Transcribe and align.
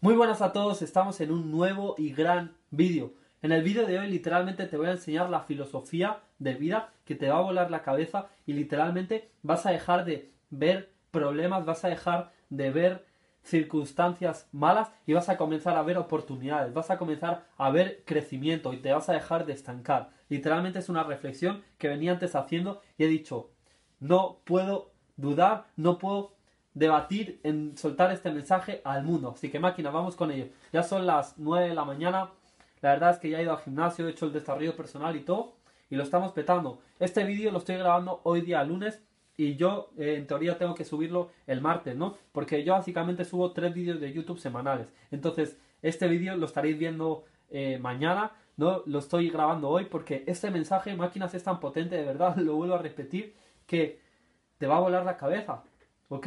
Muy 0.00 0.14
buenas 0.14 0.42
a 0.42 0.52
todos, 0.52 0.80
estamos 0.80 1.20
en 1.20 1.32
un 1.32 1.50
nuevo 1.50 1.96
y 1.98 2.12
gran 2.12 2.54
vídeo. 2.70 3.14
En 3.42 3.50
el 3.50 3.64
vídeo 3.64 3.84
de 3.84 3.98
hoy 3.98 4.08
literalmente 4.08 4.66
te 4.66 4.76
voy 4.76 4.86
a 4.86 4.92
enseñar 4.92 5.28
la 5.28 5.40
filosofía 5.40 6.20
de 6.38 6.54
vida 6.54 6.92
que 7.04 7.16
te 7.16 7.28
va 7.28 7.38
a 7.38 7.42
volar 7.42 7.72
la 7.72 7.82
cabeza 7.82 8.28
y 8.46 8.52
literalmente 8.52 9.28
vas 9.42 9.66
a 9.66 9.72
dejar 9.72 10.04
de 10.04 10.30
ver 10.50 10.92
problemas, 11.10 11.64
vas 11.64 11.84
a 11.84 11.88
dejar 11.88 12.30
de 12.48 12.70
ver 12.70 13.06
circunstancias 13.42 14.48
malas 14.52 14.92
y 15.04 15.14
vas 15.14 15.28
a 15.30 15.36
comenzar 15.36 15.76
a 15.76 15.82
ver 15.82 15.98
oportunidades, 15.98 16.72
vas 16.72 16.92
a 16.92 16.98
comenzar 16.98 17.46
a 17.56 17.68
ver 17.72 18.04
crecimiento 18.04 18.72
y 18.72 18.76
te 18.76 18.92
vas 18.92 19.08
a 19.08 19.14
dejar 19.14 19.46
de 19.46 19.54
estancar. 19.54 20.10
Literalmente 20.28 20.78
es 20.78 20.88
una 20.88 21.02
reflexión 21.02 21.64
que 21.76 21.88
venía 21.88 22.12
antes 22.12 22.36
haciendo 22.36 22.82
y 22.98 23.02
he 23.02 23.08
dicho, 23.08 23.50
no 23.98 24.38
puedo 24.44 24.92
dudar, 25.16 25.66
no 25.74 25.98
puedo 25.98 26.37
debatir 26.78 27.40
en 27.42 27.76
soltar 27.76 28.12
este 28.12 28.30
mensaje 28.30 28.80
al 28.84 29.02
mundo. 29.04 29.32
Así 29.34 29.50
que 29.50 29.58
máquina, 29.58 29.90
vamos 29.90 30.16
con 30.16 30.30
ello. 30.30 30.46
Ya 30.72 30.82
son 30.82 31.06
las 31.06 31.38
9 31.38 31.68
de 31.68 31.74
la 31.74 31.84
mañana. 31.84 32.30
La 32.80 32.90
verdad 32.90 33.10
es 33.10 33.18
que 33.18 33.30
ya 33.30 33.40
he 33.40 33.42
ido 33.42 33.52
al 33.52 33.62
gimnasio, 33.62 34.06
he 34.06 34.10
hecho 34.10 34.26
el 34.26 34.32
desarrollo 34.32 34.76
personal 34.76 35.16
y 35.16 35.20
todo. 35.20 35.54
Y 35.90 35.96
lo 35.96 36.02
estamos 36.02 36.32
petando. 36.32 36.80
Este 37.00 37.24
vídeo 37.24 37.50
lo 37.50 37.58
estoy 37.58 37.76
grabando 37.76 38.20
hoy 38.24 38.42
día 38.42 38.62
lunes. 38.62 39.02
Y 39.36 39.56
yo 39.56 39.90
eh, 39.98 40.16
en 40.16 40.26
teoría 40.26 40.58
tengo 40.58 40.74
que 40.74 40.84
subirlo 40.84 41.30
el 41.46 41.60
martes, 41.60 41.96
¿no? 41.96 42.16
Porque 42.32 42.64
yo 42.64 42.72
básicamente 42.72 43.24
subo 43.24 43.52
tres 43.52 43.72
vídeos 43.72 44.00
de 44.00 44.12
YouTube 44.12 44.38
semanales. 44.38 44.88
Entonces, 45.10 45.56
este 45.82 46.08
vídeo 46.08 46.36
lo 46.36 46.46
estaréis 46.46 46.78
viendo 46.78 47.24
eh, 47.50 47.78
mañana. 47.78 48.32
No 48.56 48.82
lo 48.86 48.98
estoy 48.98 49.30
grabando 49.30 49.68
hoy 49.68 49.84
porque 49.84 50.24
este 50.26 50.50
mensaje, 50.50 50.94
máquinas, 50.96 51.34
es 51.34 51.44
tan 51.44 51.60
potente, 51.60 51.96
de 51.96 52.04
verdad, 52.04 52.36
lo 52.38 52.56
vuelvo 52.56 52.74
a 52.74 52.82
repetir, 52.82 53.34
que 53.66 54.00
te 54.58 54.66
va 54.66 54.76
a 54.76 54.80
volar 54.80 55.04
la 55.04 55.16
cabeza. 55.16 55.62
¿Ok? 56.10 56.26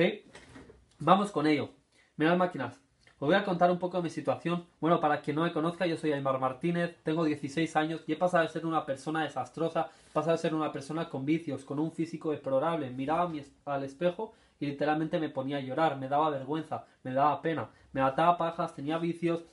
Vamos 1.00 1.32
con 1.32 1.48
ello. 1.48 1.70
Mirad 2.16 2.38
máquinas. 2.38 2.80
Os 3.18 3.28
voy 3.28 3.36
a 3.36 3.44
contar 3.44 3.72
un 3.72 3.80
poco 3.80 3.98
de 3.98 4.04
mi 4.04 4.10
situación. 4.12 4.66
Bueno, 4.80 5.00
para 5.00 5.22
quien 5.22 5.36
no 5.36 5.44
me 5.44 5.52
conozca, 5.52 5.88
yo 5.88 5.98
soy 5.98 6.12
Aymar 6.12 6.40
Martínez, 6.40 6.98
tengo 7.04 7.24
16 7.24 7.76
años 7.76 8.04
y 8.06 8.14
he 8.14 8.16
pasado 8.16 8.44
de 8.44 8.50
ser 8.50 8.68
una 8.68 8.86
persona 8.86 9.24
desastrosa, 9.24 9.90
he 10.08 10.14
pasado 10.14 10.34
de 10.34 10.42
ser 10.42 10.54
una 10.54 10.72
persona 10.72 11.10
con 11.10 11.26
vicios, 11.26 11.66
con 11.66 11.80
un 11.80 11.92
físico 11.92 12.30
deplorable. 12.30 12.92
Miraba 12.92 13.32
al 13.66 13.84
espejo 13.84 14.34
y 14.60 14.68
literalmente 14.68 15.20
me 15.20 15.30
ponía 15.30 15.58
a 15.58 15.62
llorar, 15.62 15.98
me 15.98 16.08
daba 16.08 16.30
vergüenza, 16.30 16.86
me 17.02 17.14
daba 17.14 17.42
pena, 17.42 17.70
me 17.92 18.02
ataba 18.02 18.38
pajas, 18.38 18.76
tenía 18.76 19.00
vicios, 19.00 19.46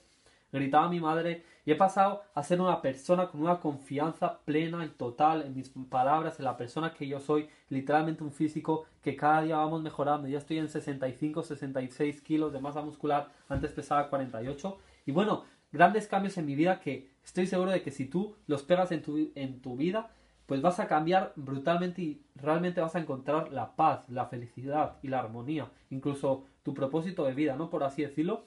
gritaba 0.52 0.86
a 0.86 0.90
mi 0.90 1.00
madre 1.00 1.44
y 1.68 1.70
he 1.70 1.74
pasado 1.74 2.22
a 2.32 2.42
ser 2.42 2.62
una 2.62 2.80
persona 2.80 3.28
con 3.28 3.42
una 3.42 3.60
confianza 3.60 4.38
plena 4.46 4.86
y 4.86 4.88
total 4.88 5.42
en 5.42 5.54
mis 5.54 5.68
palabras, 5.90 6.38
en 6.38 6.46
la 6.46 6.56
persona 6.56 6.94
que 6.94 7.06
yo 7.06 7.20
soy, 7.20 7.46
literalmente 7.68 8.24
un 8.24 8.32
físico 8.32 8.86
que 9.02 9.16
cada 9.16 9.42
día 9.42 9.58
vamos 9.58 9.82
mejorando. 9.82 10.28
Ya 10.28 10.38
estoy 10.38 10.56
en 10.56 10.70
65, 10.70 11.42
66 11.42 12.22
kilos 12.22 12.54
de 12.54 12.60
masa 12.60 12.80
muscular, 12.80 13.28
antes 13.50 13.72
pesaba 13.72 14.08
48. 14.08 14.78
Y 15.04 15.12
bueno, 15.12 15.44
grandes 15.70 16.06
cambios 16.06 16.38
en 16.38 16.46
mi 16.46 16.54
vida 16.54 16.80
que 16.80 17.10
estoy 17.22 17.46
seguro 17.46 17.70
de 17.70 17.82
que 17.82 17.90
si 17.90 18.06
tú 18.06 18.34
los 18.46 18.62
pegas 18.62 18.90
en 18.90 19.02
tu, 19.02 19.30
en 19.34 19.60
tu 19.60 19.76
vida, 19.76 20.10
pues 20.46 20.62
vas 20.62 20.80
a 20.80 20.88
cambiar 20.88 21.34
brutalmente 21.36 22.00
y 22.00 22.22
realmente 22.34 22.80
vas 22.80 22.96
a 22.96 23.00
encontrar 23.00 23.52
la 23.52 23.76
paz, 23.76 24.08
la 24.08 24.24
felicidad 24.24 24.96
y 25.02 25.08
la 25.08 25.18
armonía, 25.18 25.70
incluso 25.90 26.46
tu 26.62 26.72
propósito 26.72 27.26
de 27.26 27.34
vida, 27.34 27.56
¿no? 27.56 27.68
Por 27.68 27.84
así 27.84 28.00
decirlo. 28.00 28.46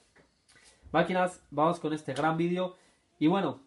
Máquinas, 0.90 1.40
vamos 1.52 1.78
con 1.78 1.92
este 1.92 2.14
gran 2.14 2.36
vídeo. 2.36 2.76
Y 3.22 3.28
bueno, 3.28 3.60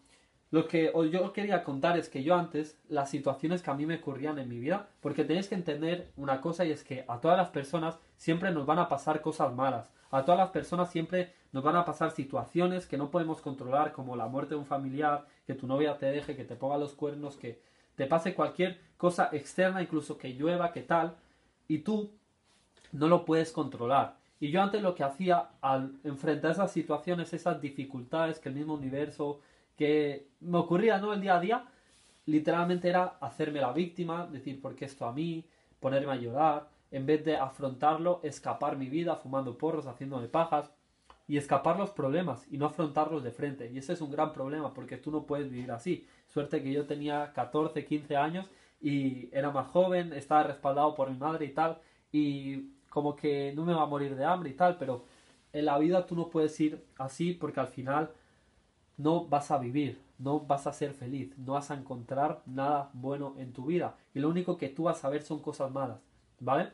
lo 0.50 0.68
que 0.68 0.92
yo 1.10 1.32
quería 1.32 1.64
contar 1.64 1.96
es 1.96 2.10
que 2.10 2.22
yo 2.22 2.34
antes, 2.34 2.78
las 2.90 3.08
situaciones 3.08 3.62
que 3.62 3.70
a 3.70 3.74
mí 3.74 3.86
me 3.86 3.94
ocurrían 3.96 4.38
en 4.38 4.50
mi 4.50 4.58
vida, 4.58 4.90
porque 5.00 5.24
tenéis 5.24 5.48
que 5.48 5.54
entender 5.54 6.12
una 6.18 6.42
cosa 6.42 6.66
y 6.66 6.72
es 6.72 6.84
que 6.84 7.06
a 7.08 7.22
todas 7.22 7.38
las 7.38 7.48
personas 7.48 7.98
siempre 8.18 8.50
nos 8.50 8.66
van 8.66 8.80
a 8.80 8.90
pasar 8.90 9.22
cosas 9.22 9.54
malas. 9.54 9.90
A 10.10 10.26
todas 10.26 10.38
las 10.38 10.50
personas 10.50 10.90
siempre 10.90 11.32
nos 11.52 11.64
van 11.64 11.76
a 11.76 11.86
pasar 11.86 12.10
situaciones 12.10 12.86
que 12.86 12.98
no 12.98 13.10
podemos 13.10 13.40
controlar, 13.40 13.92
como 13.92 14.14
la 14.14 14.26
muerte 14.26 14.50
de 14.50 14.60
un 14.60 14.66
familiar, 14.66 15.24
que 15.46 15.54
tu 15.54 15.66
novia 15.66 15.96
te 15.96 16.04
deje, 16.04 16.36
que 16.36 16.44
te 16.44 16.54
ponga 16.54 16.76
los 16.76 16.92
cuernos, 16.92 17.38
que 17.38 17.62
te 17.94 18.04
pase 18.04 18.34
cualquier 18.34 18.78
cosa 18.98 19.30
externa, 19.32 19.80
incluso 19.80 20.18
que 20.18 20.34
llueva, 20.34 20.70
que 20.70 20.82
tal, 20.82 21.16
y 21.66 21.78
tú 21.78 22.12
no 22.92 23.08
lo 23.08 23.24
puedes 23.24 23.52
controlar. 23.52 24.18
Y 24.38 24.50
yo 24.50 24.62
antes 24.62 24.82
lo 24.82 24.94
que 24.94 25.04
hacía 25.04 25.48
al 25.60 25.94
enfrentar 26.04 26.52
esas 26.52 26.70
situaciones, 26.70 27.32
esas 27.32 27.60
dificultades 27.60 28.38
que 28.38 28.50
el 28.50 28.54
mismo 28.54 28.74
universo, 28.74 29.40
que 29.76 30.28
me 30.40 30.58
ocurría 30.58 30.98
¿no? 30.98 31.12
el 31.12 31.20
día 31.20 31.36
a 31.36 31.40
día, 31.40 31.64
literalmente 32.26 32.88
era 32.88 33.16
hacerme 33.20 33.60
la 33.60 33.72
víctima, 33.72 34.26
decir 34.26 34.60
por 34.60 34.74
qué 34.74 34.84
esto 34.84 35.06
a 35.06 35.12
mí, 35.12 35.44
ponerme 35.80 36.12
a 36.12 36.16
llorar, 36.16 36.68
en 36.90 37.06
vez 37.06 37.24
de 37.24 37.36
afrontarlo, 37.36 38.20
escapar 38.22 38.76
mi 38.76 38.88
vida 38.88 39.16
fumando 39.16 39.56
porros, 39.56 39.86
haciéndome 39.86 40.28
pajas 40.28 40.70
y 41.28 41.36
escapar 41.36 41.78
los 41.78 41.90
problemas 41.90 42.46
y 42.50 42.58
no 42.58 42.66
afrontarlos 42.66 43.24
de 43.24 43.32
frente. 43.32 43.70
Y 43.72 43.78
ese 43.78 43.94
es 43.94 44.00
un 44.00 44.10
gran 44.10 44.32
problema 44.32 44.72
porque 44.72 44.96
tú 44.96 45.10
no 45.10 45.24
puedes 45.24 45.50
vivir 45.50 45.72
así. 45.72 46.06
Suerte 46.28 46.62
que 46.62 46.72
yo 46.72 46.86
tenía 46.86 47.32
14, 47.32 47.84
15 47.84 48.16
años 48.16 48.46
y 48.80 49.28
era 49.32 49.50
más 49.50 49.68
joven, 49.68 50.12
estaba 50.12 50.44
respaldado 50.44 50.94
por 50.94 51.10
mi 51.10 51.16
madre 51.16 51.46
y 51.46 51.52
tal. 51.52 51.78
Y 52.12 52.75
como 52.96 53.14
que 53.14 53.52
no 53.54 53.66
me 53.66 53.74
va 53.74 53.82
a 53.82 53.92
morir 53.94 54.16
de 54.16 54.24
hambre 54.24 54.48
y 54.48 54.54
tal, 54.54 54.78
pero 54.78 55.04
en 55.52 55.66
la 55.66 55.76
vida 55.76 56.06
tú 56.06 56.16
no 56.16 56.30
puedes 56.30 56.58
ir 56.58 56.82
así 56.96 57.34
porque 57.34 57.60
al 57.60 57.66
final 57.66 58.10
no 58.96 59.26
vas 59.26 59.50
a 59.50 59.58
vivir, 59.58 60.00
no 60.18 60.40
vas 60.40 60.66
a 60.66 60.72
ser 60.72 60.94
feliz, 60.94 61.36
no 61.36 61.52
vas 61.52 61.70
a 61.70 61.74
encontrar 61.74 62.40
nada 62.46 62.88
bueno 62.94 63.34
en 63.36 63.52
tu 63.52 63.66
vida 63.66 63.98
y 64.14 64.20
lo 64.20 64.30
único 64.30 64.56
que 64.56 64.70
tú 64.70 64.84
vas 64.84 65.04
a 65.04 65.10
ver 65.10 65.20
son 65.20 65.40
cosas 65.40 65.70
malas, 65.70 65.98
¿vale? 66.40 66.70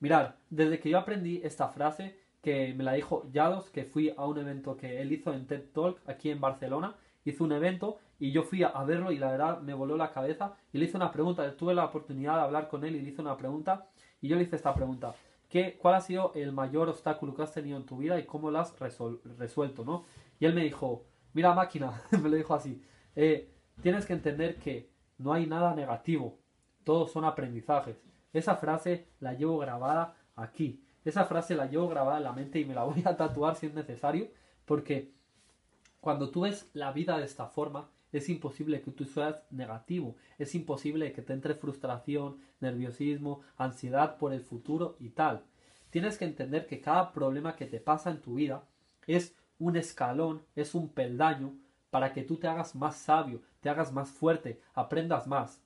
Mirad, 0.00 0.36
desde 0.48 0.80
que 0.80 0.88
yo 0.88 0.98
aprendí 0.98 1.42
esta 1.44 1.68
frase 1.68 2.18
que 2.40 2.72
me 2.72 2.84
la 2.84 2.94
dijo 2.94 3.28
Yados, 3.30 3.68
que 3.68 3.84
fui 3.84 4.14
a 4.16 4.24
un 4.24 4.38
evento 4.38 4.78
que 4.78 5.02
él 5.02 5.12
hizo 5.12 5.34
en 5.34 5.46
TED 5.46 5.64
Talk 5.74 6.00
aquí 6.08 6.30
en 6.30 6.40
Barcelona, 6.40 6.94
hizo 7.26 7.44
un 7.44 7.52
evento 7.52 7.98
y 8.18 8.32
yo 8.32 8.44
fui 8.44 8.62
a, 8.62 8.70
verlo 8.84 9.12
y 9.12 9.18
la 9.18 9.30
verdad 9.30 9.60
me 9.60 9.74
voló 9.74 9.98
la 9.98 10.10
cabeza 10.10 10.54
y 10.72 10.78
le 10.78 10.86
hice 10.86 10.96
una 10.96 11.12
pregunta, 11.12 11.54
tuve 11.54 11.74
la 11.74 11.84
oportunidad 11.84 12.36
de 12.36 12.40
hablar 12.44 12.68
con 12.68 12.82
él 12.82 12.96
y 12.96 13.02
le 13.02 13.10
hice 13.10 13.20
una 13.20 13.36
pregunta 13.36 13.88
y 14.20 14.28
yo 14.28 14.36
le 14.36 14.42
hice 14.42 14.56
esta 14.56 14.74
pregunta. 14.74 15.14
¿qué, 15.48 15.76
¿Cuál 15.78 15.94
ha 15.94 16.00
sido 16.00 16.32
el 16.34 16.52
mayor 16.52 16.88
obstáculo 16.88 17.34
que 17.34 17.42
has 17.42 17.52
tenido 17.52 17.76
en 17.76 17.86
tu 17.86 17.98
vida 17.98 18.18
y 18.18 18.26
cómo 18.26 18.50
lo 18.50 18.58
has 18.58 18.74
resuelto? 18.78 19.84
¿no? 19.84 20.04
Y 20.38 20.46
él 20.46 20.54
me 20.54 20.62
dijo, 20.62 21.04
mira 21.32 21.54
máquina, 21.54 22.02
me 22.22 22.28
lo 22.28 22.36
dijo 22.36 22.54
así, 22.54 22.82
eh, 23.16 23.52
tienes 23.82 24.06
que 24.06 24.12
entender 24.12 24.56
que 24.56 24.90
no 25.18 25.32
hay 25.32 25.46
nada 25.46 25.74
negativo, 25.74 26.38
todos 26.84 27.10
son 27.10 27.24
aprendizajes. 27.24 28.02
Esa 28.32 28.56
frase 28.56 29.08
la 29.20 29.34
llevo 29.34 29.58
grabada 29.58 30.16
aquí. 30.36 30.84
Esa 31.04 31.24
frase 31.24 31.54
la 31.54 31.66
llevo 31.66 31.88
grabada 31.88 32.18
en 32.18 32.24
la 32.24 32.32
mente 32.32 32.60
y 32.60 32.64
me 32.64 32.74
la 32.74 32.84
voy 32.84 33.02
a 33.04 33.16
tatuar 33.16 33.56
si 33.56 33.66
es 33.66 33.74
necesario, 33.74 34.28
porque 34.64 35.12
cuando 36.00 36.30
tú 36.30 36.42
ves 36.42 36.70
la 36.74 36.92
vida 36.92 37.18
de 37.18 37.24
esta 37.24 37.46
forma, 37.46 37.90
es 38.12 38.28
imposible 38.28 38.80
que 38.80 38.90
tú 38.90 39.04
seas 39.04 39.42
negativo, 39.50 40.16
es 40.38 40.54
imposible 40.54 41.12
que 41.12 41.22
te 41.22 41.32
entre 41.32 41.54
frustración, 41.54 42.38
nerviosismo, 42.60 43.40
ansiedad 43.56 44.16
por 44.18 44.32
el 44.32 44.42
futuro 44.42 44.96
y 44.98 45.10
tal. 45.10 45.44
Tienes 45.90 46.18
que 46.18 46.24
entender 46.24 46.66
que 46.66 46.80
cada 46.80 47.12
problema 47.12 47.56
que 47.56 47.66
te 47.66 47.80
pasa 47.80 48.10
en 48.10 48.20
tu 48.20 48.34
vida 48.34 48.64
es 49.06 49.34
un 49.58 49.76
escalón, 49.76 50.42
es 50.54 50.74
un 50.74 50.88
peldaño 50.90 51.54
para 51.90 52.12
que 52.12 52.22
tú 52.22 52.36
te 52.36 52.48
hagas 52.48 52.74
más 52.74 52.96
sabio, 52.96 53.42
te 53.60 53.70
hagas 53.70 53.92
más 53.92 54.10
fuerte, 54.10 54.60
aprendas 54.74 55.26
más. 55.26 55.62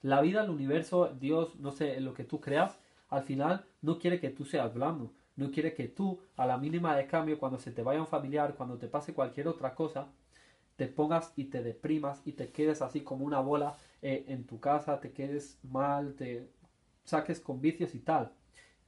La 0.00 0.20
vida, 0.20 0.42
el 0.42 0.50
universo, 0.50 1.14
Dios, 1.18 1.56
no 1.56 1.72
sé, 1.72 2.00
lo 2.00 2.14
que 2.14 2.24
tú 2.24 2.40
creas, 2.40 2.78
al 3.08 3.22
final 3.22 3.66
no 3.82 3.98
quiere 3.98 4.20
que 4.20 4.30
tú 4.30 4.44
seas 4.44 4.72
blando, 4.72 5.12
no 5.36 5.50
quiere 5.50 5.74
que 5.74 5.88
tú, 5.88 6.20
a 6.36 6.46
la 6.46 6.56
mínima 6.56 6.96
de 6.96 7.06
cambio, 7.06 7.38
cuando 7.38 7.58
se 7.58 7.72
te 7.72 7.82
vaya 7.82 8.00
un 8.00 8.06
familiar, 8.06 8.54
cuando 8.56 8.78
te 8.78 8.88
pase 8.88 9.14
cualquier 9.14 9.48
otra 9.48 9.74
cosa, 9.74 10.08
te 10.78 10.86
pongas 10.86 11.32
y 11.34 11.46
te 11.46 11.60
deprimas 11.60 12.22
y 12.24 12.34
te 12.34 12.52
quedes 12.52 12.82
así 12.82 13.00
como 13.00 13.24
una 13.24 13.40
bola 13.40 13.76
eh, 14.00 14.26
en 14.28 14.46
tu 14.46 14.60
casa, 14.60 15.00
te 15.00 15.10
quedes 15.10 15.58
mal, 15.64 16.14
te 16.14 16.48
saques 17.02 17.40
con 17.40 17.60
vicios 17.60 17.96
y 17.96 17.98
tal. 17.98 18.30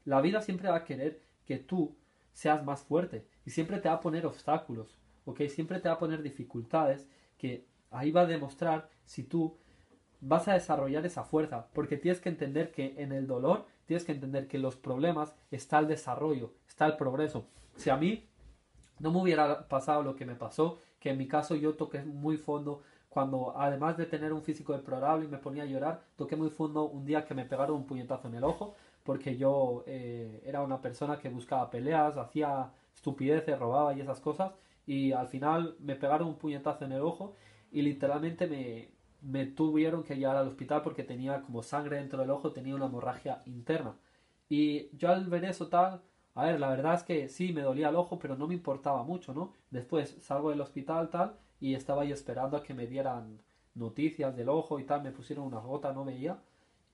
La 0.05 0.21
vida 0.21 0.41
siempre 0.41 0.69
va 0.69 0.77
a 0.77 0.85
querer 0.85 1.21
que 1.45 1.59
tú 1.59 1.97
seas 2.33 2.65
más 2.65 2.83
fuerte 2.85 3.27
y 3.45 3.51
siempre 3.51 3.81
te 3.81 3.89
va 3.89 3.97
a 3.97 4.01
poner 4.01 4.25
obstáculos, 4.25 4.97
¿ok? 5.25 5.41
Siempre 5.49 5.81
te 5.81 5.89
va 5.89 5.97
a 5.97 5.99
poner 5.99 6.23
dificultades 6.23 7.09
que 7.37 7.67
ahí 7.91 8.13
va 8.13 8.21
a 8.21 8.27
demostrar 8.27 8.89
si 9.05 9.25
tú 9.25 9.59
vas 10.21 10.47
a 10.47 10.55
desarrollar 10.55 11.05
esa 11.05 11.25
fuerza, 11.25 11.67
porque 11.73 11.97
tienes 11.97 12.21
que 12.21 12.29
entender 12.29 12.71
que 12.71 12.95
en 12.99 13.11
el 13.11 13.27
dolor, 13.27 13.67
tienes 13.87 14.05
que 14.05 14.13
entender 14.13 14.47
que 14.47 14.59
los 14.59 14.77
problemas 14.77 15.35
está 15.51 15.81
el 15.81 15.89
desarrollo, 15.89 16.53
está 16.69 16.87
el 16.87 16.97
progreso. 16.97 17.49
Si 17.75 17.91
a 17.91 17.97
mí 17.97 18.29
no 19.01 19.11
me 19.11 19.21
hubiera 19.23 19.67
pasado 19.67 20.05
lo 20.05 20.15
que 20.15 20.25
me 20.25 20.37
pasó, 20.37 20.79
que 21.01 21.11
en 21.11 21.19
mi 21.19 21.27
caso 21.27 21.57
yo 21.57 21.75
toqué 21.75 22.03
muy 22.05 22.37
fondo 22.37 22.83
cuando 23.09 23.55
además 23.57 23.97
de 23.97 24.07
tener 24.07 24.33
un 24.33 24.43
físico 24.43 24.73
deplorable 24.73 25.27
y 25.27 25.29
me 25.29 25.39
ponía 25.39 25.65
a 25.65 25.67
llorar, 25.67 26.05
toqué 26.17 26.37
muy 26.37 26.51
fondo 26.51 26.85
un 26.85 27.05
día 27.05 27.25
que 27.25 27.35
me 27.35 27.45
pegaron 27.45 27.77
un 27.77 27.87
puñetazo 27.87 28.29
en 28.29 28.35
el 28.37 28.45
ojo 28.45 28.77
porque 29.03 29.37
yo 29.37 29.83
eh, 29.87 30.43
era 30.47 30.63
una 30.63 30.81
persona 30.81 31.19
que 31.19 31.29
buscaba 31.29 31.71
peleas, 31.71 32.17
hacía 32.17 32.71
estupideces, 32.95 33.59
robaba 33.59 33.95
y 33.95 34.01
esas 34.01 34.21
cosas 34.21 34.53
y 34.87 35.13
al 35.13 35.29
final 35.29 35.77
me 35.81 35.97
pegaron 35.97 36.29
un 36.29 36.37
puñetazo 36.37 36.85
en 36.85 36.93
el 36.93 37.01
ojo 37.03 37.35
y 37.73 37.83
literalmente 37.83 38.47
me, 38.47 38.91
me 39.23 39.47
tuvieron 39.47 40.03
que 40.03 40.17
llevar 40.17 40.37
al 40.37 40.49
hospital 40.49 40.83
porque 40.83 41.05
tenía 41.05 41.43
como 41.43 41.63
sangre 41.63 41.97
dentro 41.97 42.21
del 42.21 42.31
ojo, 42.31 42.53
tenía 42.53 42.75
una 42.75 42.87
hemorragia 42.87 43.43
interna. 43.47 43.97
Y 44.49 44.95
yo 44.97 45.11
al 45.11 45.27
ver 45.29 45.45
eso 45.45 45.69
tal, 45.69 46.03
A 46.41 46.45
ver, 46.45 46.59
la 46.59 46.71
verdad 46.71 46.95
es 46.95 47.03
que 47.03 47.29
sí, 47.29 47.53
me 47.53 47.61
dolía 47.61 47.91
el 47.91 47.97
ojo, 47.97 48.19
pero 48.19 48.35
no 48.35 48.47
me 48.49 48.55
importaba 48.55 49.03
mucho, 49.03 49.35
¿no? 49.35 49.53
Después 49.71 50.17
salgo 50.23 50.49
del 50.49 50.63
hospital 50.63 51.11
tal 51.11 51.39
y 51.61 51.75
estaba 51.75 52.01
ahí 52.01 52.13
esperando 52.13 52.57
a 52.57 52.63
que 52.63 52.73
me 52.73 52.87
dieran 52.87 53.43
noticias 53.75 54.35
del 54.35 54.49
ojo 54.49 54.81
y 54.81 54.85
tal, 54.85 55.03
me 55.03 55.11
pusieron 55.11 55.45
una 55.45 55.59
gota, 55.59 55.93
no 55.93 56.03
veía. 56.03 56.39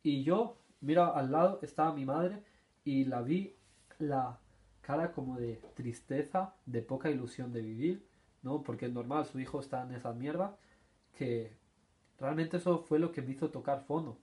Y 0.02 0.24
yo, 0.24 0.56
mira, 0.80 1.10
al 1.10 1.30
lado 1.30 1.60
estaba 1.62 1.92
mi 1.92 2.04
madre 2.04 2.42
y 2.82 3.04
la 3.04 3.22
vi 3.22 3.54
la 4.00 4.40
cara 4.80 5.12
como 5.12 5.38
de 5.38 5.62
tristeza, 5.74 6.56
de 6.66 6.82
poca 6.82 7.08
ilusión 7.08 7.52
de 7.52 7.62
vivir, 7.62 8.04
¿no? 8.42 8.64
Porque 8.64 8.86
es 8.86 8.92
normal, 8.92 9.26
su 9.26 9.38
hijo 9.38 9.60
está 9.60 9.84
en 9.84 9.92
esa 9.92 10.12
mierda, 10.12 10.56
que 11.16 11.56
realmente 12.18 12.56
eso 12.56 12.80
fue 12.80 12.98
lo 12.98 13.12
que 13.12 13.22
me 13.22 13.30
hizo 13.30 13.50
tocar 13.50 13.84
fondo. 13.84 14.18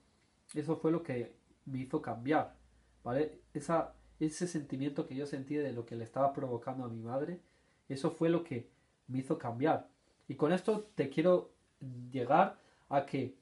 Eso 0.54 0.76
fue 0.76 0.92
lo 0.92 1.02
que 1.02 1.34
me 1.66 1.80
hizo 1.80 2.02
cambiar, 2.02 2.58
¿vale? 3.06 3.40
Esa, 3.54 3.94
ese 4.20 4.48
sentimiento 4.48 5.06
que 5.08 5.16
yo 5.16 5.26
sentí 5.26 5.56
de 5.56 5.74
lo 5.74 5.86
que 5.86 5.96
le 5.96 6.04
estaba 6.04 6.34
provocando 6.34 6.86
a 6.86 6.90
mi 6.90 7.02
madre, 7.02 7.40
eso 7.90 8.12
fue 8.12 8.30
lo 8.30 8.44
que 8.44 8.70
me 9.08 9.20
hizo 9.20 9.38
cambiar. 9.38 9.88
Y 10.28 10.36
con 10.36 10.54
esto 10.54 10.88
te 10.96 11.10
quiero 11.10 11.52
llegar 12.12 12.58
a 12.90 13.06
que 13.06 13.36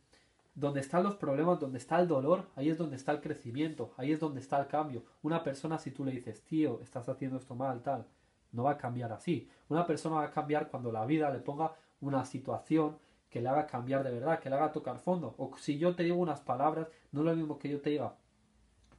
donde 0.55 0.81
están 0.81 1.03
los 1.03 1.15
problemas, 1.15 1.59
donde 1.59 1.77
está 1.77 1.99
el 1.99 2.07
dolor, 2.07 2.47
ahí 2.55 2.69
es 2.69 2.77
donde 2.77 2.95
está 2.95 3.11
el 3.11 3.21
crecimiento, 3.21 3.93
ahí 3.97 4.11
es 4.11 4.19
donde 4.19 4.41
está 4.41 4.59
el 4.59 4.67
cambio. 4.67 5.03
Una 5.21 5.43
persona 5.43 5.77
si 5.77 5.91
tú 5.91 6.03
le 6.03 6.11
dices, 6.11 6.41
tío, 6.41 6.81
estás 6.81 7.07
haciendo 7.07 7.37
esto 7.37 7.55
mal, 7.55 7.81
tal, 7.81 8.05
no 8.51 8.63
va 8.63 8.71
a 8.71 8.77
cambiar 8.77 9.13
así. 9.13 9.47
Una 9.69 9.85
persona 9.85 10.17
va 10.17 10.25
a 10.25 10.31
cambiar 10.31 10.69
cuando 10.69 10.91
la 10.91 11.05
vida 11.05 11.29
le 11.29 11.39
ponga 11.39 11.73
una 12.01 12.25
situación 12.25 12.97
que 13.29 13.41
le 13.41 13.47
haga 13.47 13.65
cambiar 13.65 14.03
de 14.03 14.11
verdad, 14.11 14.39
que 14.39 14.49
le 14.49 14.57
haga 14.57 14.73
tocar 14.73 14.99
fondo. 14.99 15.35
O 15.37 15.55
si 15.57 15.77
yo 15.77 15.95
te 15.95 16.03
digo 16.03 16.17
unas 16.17 16.41
palabras, 16.41 16.87
no 17.11 17.21
es 17.21 17.25
lo 17.25 17.35
mismo 17.35 17.57
que 17.57 17.69
yo 17.69 17.79
te 17.79 17.91
diga, 17.91 18.13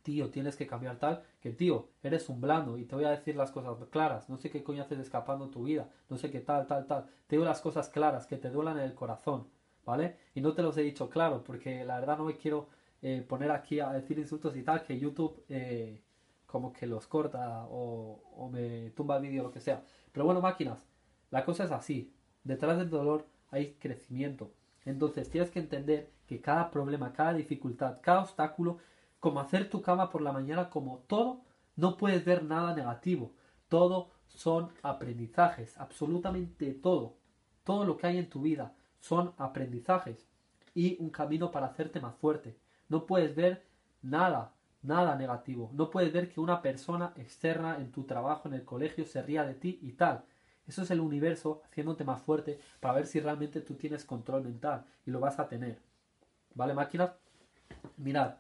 tío, 0.03 0.31
tienes 0.31 0.57
que 0.57 0.67
cambiar 0.67 0.99
tal, 0.99 1.23
que 1.41 1.51
tío, 1.51 1.89
eres 2.03 2.29
un 2.29 2.41
blando 2.41 2.79
y 2.79 2.85
te 2.85 2.95
voy 2.95 3.05
a 3.05 3.11
decir 3.11 3.37
las 3.37 3.51
cosas 3.51 3.77
claras, 3.91 4.29
no 4.29 4.37
sé 4.37 4.51
qué 4.51 4.63
coño 4.63 4.83
haces 4.83 4.99
escapando 4.99 5.49
tu 5.49 5.65
vida, 5.65 5.89
no 6.09 6.17
sé 6.17 6.31
qué 6.31 6.41
tal, 6.41 6.67
tal, 6.67 6.87
tal, 6.87 7.07
te 7.27 7.37
digo 7.37 7.45
las 7.45 7.61
cosas 7.61 7.89
claras, 7.89 8.27
que 8.27 8.37
te 8.37 8.51
duelan 8.51 8.79
en 8.79 8.85
el 8.85 8.95
corazón, 8.95 9.49
¿vale? 9.85 10.17
Y 10.35 10.41
no 10.41 10.53
te 10.55 10.63
los 10.63 10.77
he 10.77 10.83
dicho 10.83 11.09
claro, 11.09 11.43
porque 11.45 11.85
la 11.85 12.01
verdad 12.01 12.19
no 12.19 12.25
me 12.25 12.37
quiero 12.37 12.69
eh, 13.01 13.25
poner 13.27 13.51
aquí 13.51 13.81
a 13.81 13.93
decir 13.93 14.19
insultos 14.19 14.57
y 14.57 14.63
tal, 14.63 14.83
que 14.85 14.99
YouTube 14.99 15.43
eh, 15.49 16.03
como 16.47 16.73
que 16.73 16.87
los 16.87 17.07
corta 17.07 17.67
o, 17.71 18.49
me 18.53 18.91
tumba 18.91 19.17
el 19.17 19.23
vídeo 19.23 19.43
lo 19.43 19.53
que 19.53 19.61
sea. 19.61 19.83
Pero 20.13 20.27
bueno, 20.27 20.41
máquinas, 20.41 20.85
la 21.31 21.45
cosa 21.45 21.65
es 21.65 21.71
así, 21.71 22.13
detrás 22.45 22.79
del 22.79 22.91
dolor 22.91 23.27
hay 23.51 23.75
crecimiento. 23.75 24.53
Entonces 24.85 25.31
tienes 25.31 25.51
que 25.51 25.61
entender 25.61 26.11
que 26.27 26.41
cada 26.41 26.71
problema, 26.71 27.13
cada 27.13 27.33
dificultad, 27.33 28.01
cada 28.03 28.21
obstáculo 28.21 28.79
como 29.23 29.39
hacer 29.39 29.71
tu 29.71 29.83
cama 29.83 30.11
por 30.11 30.21
la 30.21 30.33
mañana, 30.33 30.69
como 30.69 31.05
todo, 31.07 31.45
no 31.77 31.97
puedes 31.97 32.25
ver 32.25 32.43
nada 32.43 32.75
negativo. 32.75 33.31
Todo 33.69 34.11
son 34.27 34.73
aprendizajes, 34.83 35.79
absolutamente 35.79 36.75
todo. 36.75 37.15
Todo 37.63 37.85
lo 37.85 37.97
que 37.97 38.09
hay 38.09 38.19
en 38.19 38.29
tu 38.29 38.43
vida 38.43 38.75
son 38.99 39.33
aprendizajes 39.39 40.27
y 40.75 41.01
un 41.01 41.11
camino 41.11 41.53
para 41.53 41.67
hacerte 41.67 42.01
más 42.01 42.17
fuerte. 42.17 42.59
No 42.89 43.07
puedes 43.07 43.37
ver 43.37 43.65
nada, 44.03 44.55
nada 44.83 45.15
negativo. 45.15 45.71
No 45.73 45.89
puedes 45.89 46.13
ver 46.13 46.29
que 46.29 46.41
una 46.41 46.61
persona 46.61 47.13
externa 47.15 47.77
en 47.77 47.93
tu 47.93 48.03
trabajo, 48.03 48.49
en 48.49 48.55
el 48.55 48.65
colegio, 48.65 49.07
se 49.07 49.23
ría 49.23 49.45
de 49.45 49.55
ti 49.55 49.79
y 49.83 49.93
tal. 49.93 50.25
Eso 50.67 50.83
es 50.83 50.91
el 50.91 50.99
universo 50.99 51.63
haciéndote 51.71 52.03
más 52.03 52.21
fuerte 52.23 52.59
para 52.81 52.95
ver 52.95 53.07
si 53.07 53.21
realmente 53.21 53.61
tú 53.61 53.75
tienes 53.75 54.05
control 54.05 54.43
mental 54.43 54.85
y 55.07 55.13
lo 55.13 55.21
vas 55.21 55.39
a 55.39 55.47
tener. 55.47 55.79
¿Vale, 56.57 56.75
máquinas? 56.75 57.13
Mirad, 57.99 58.35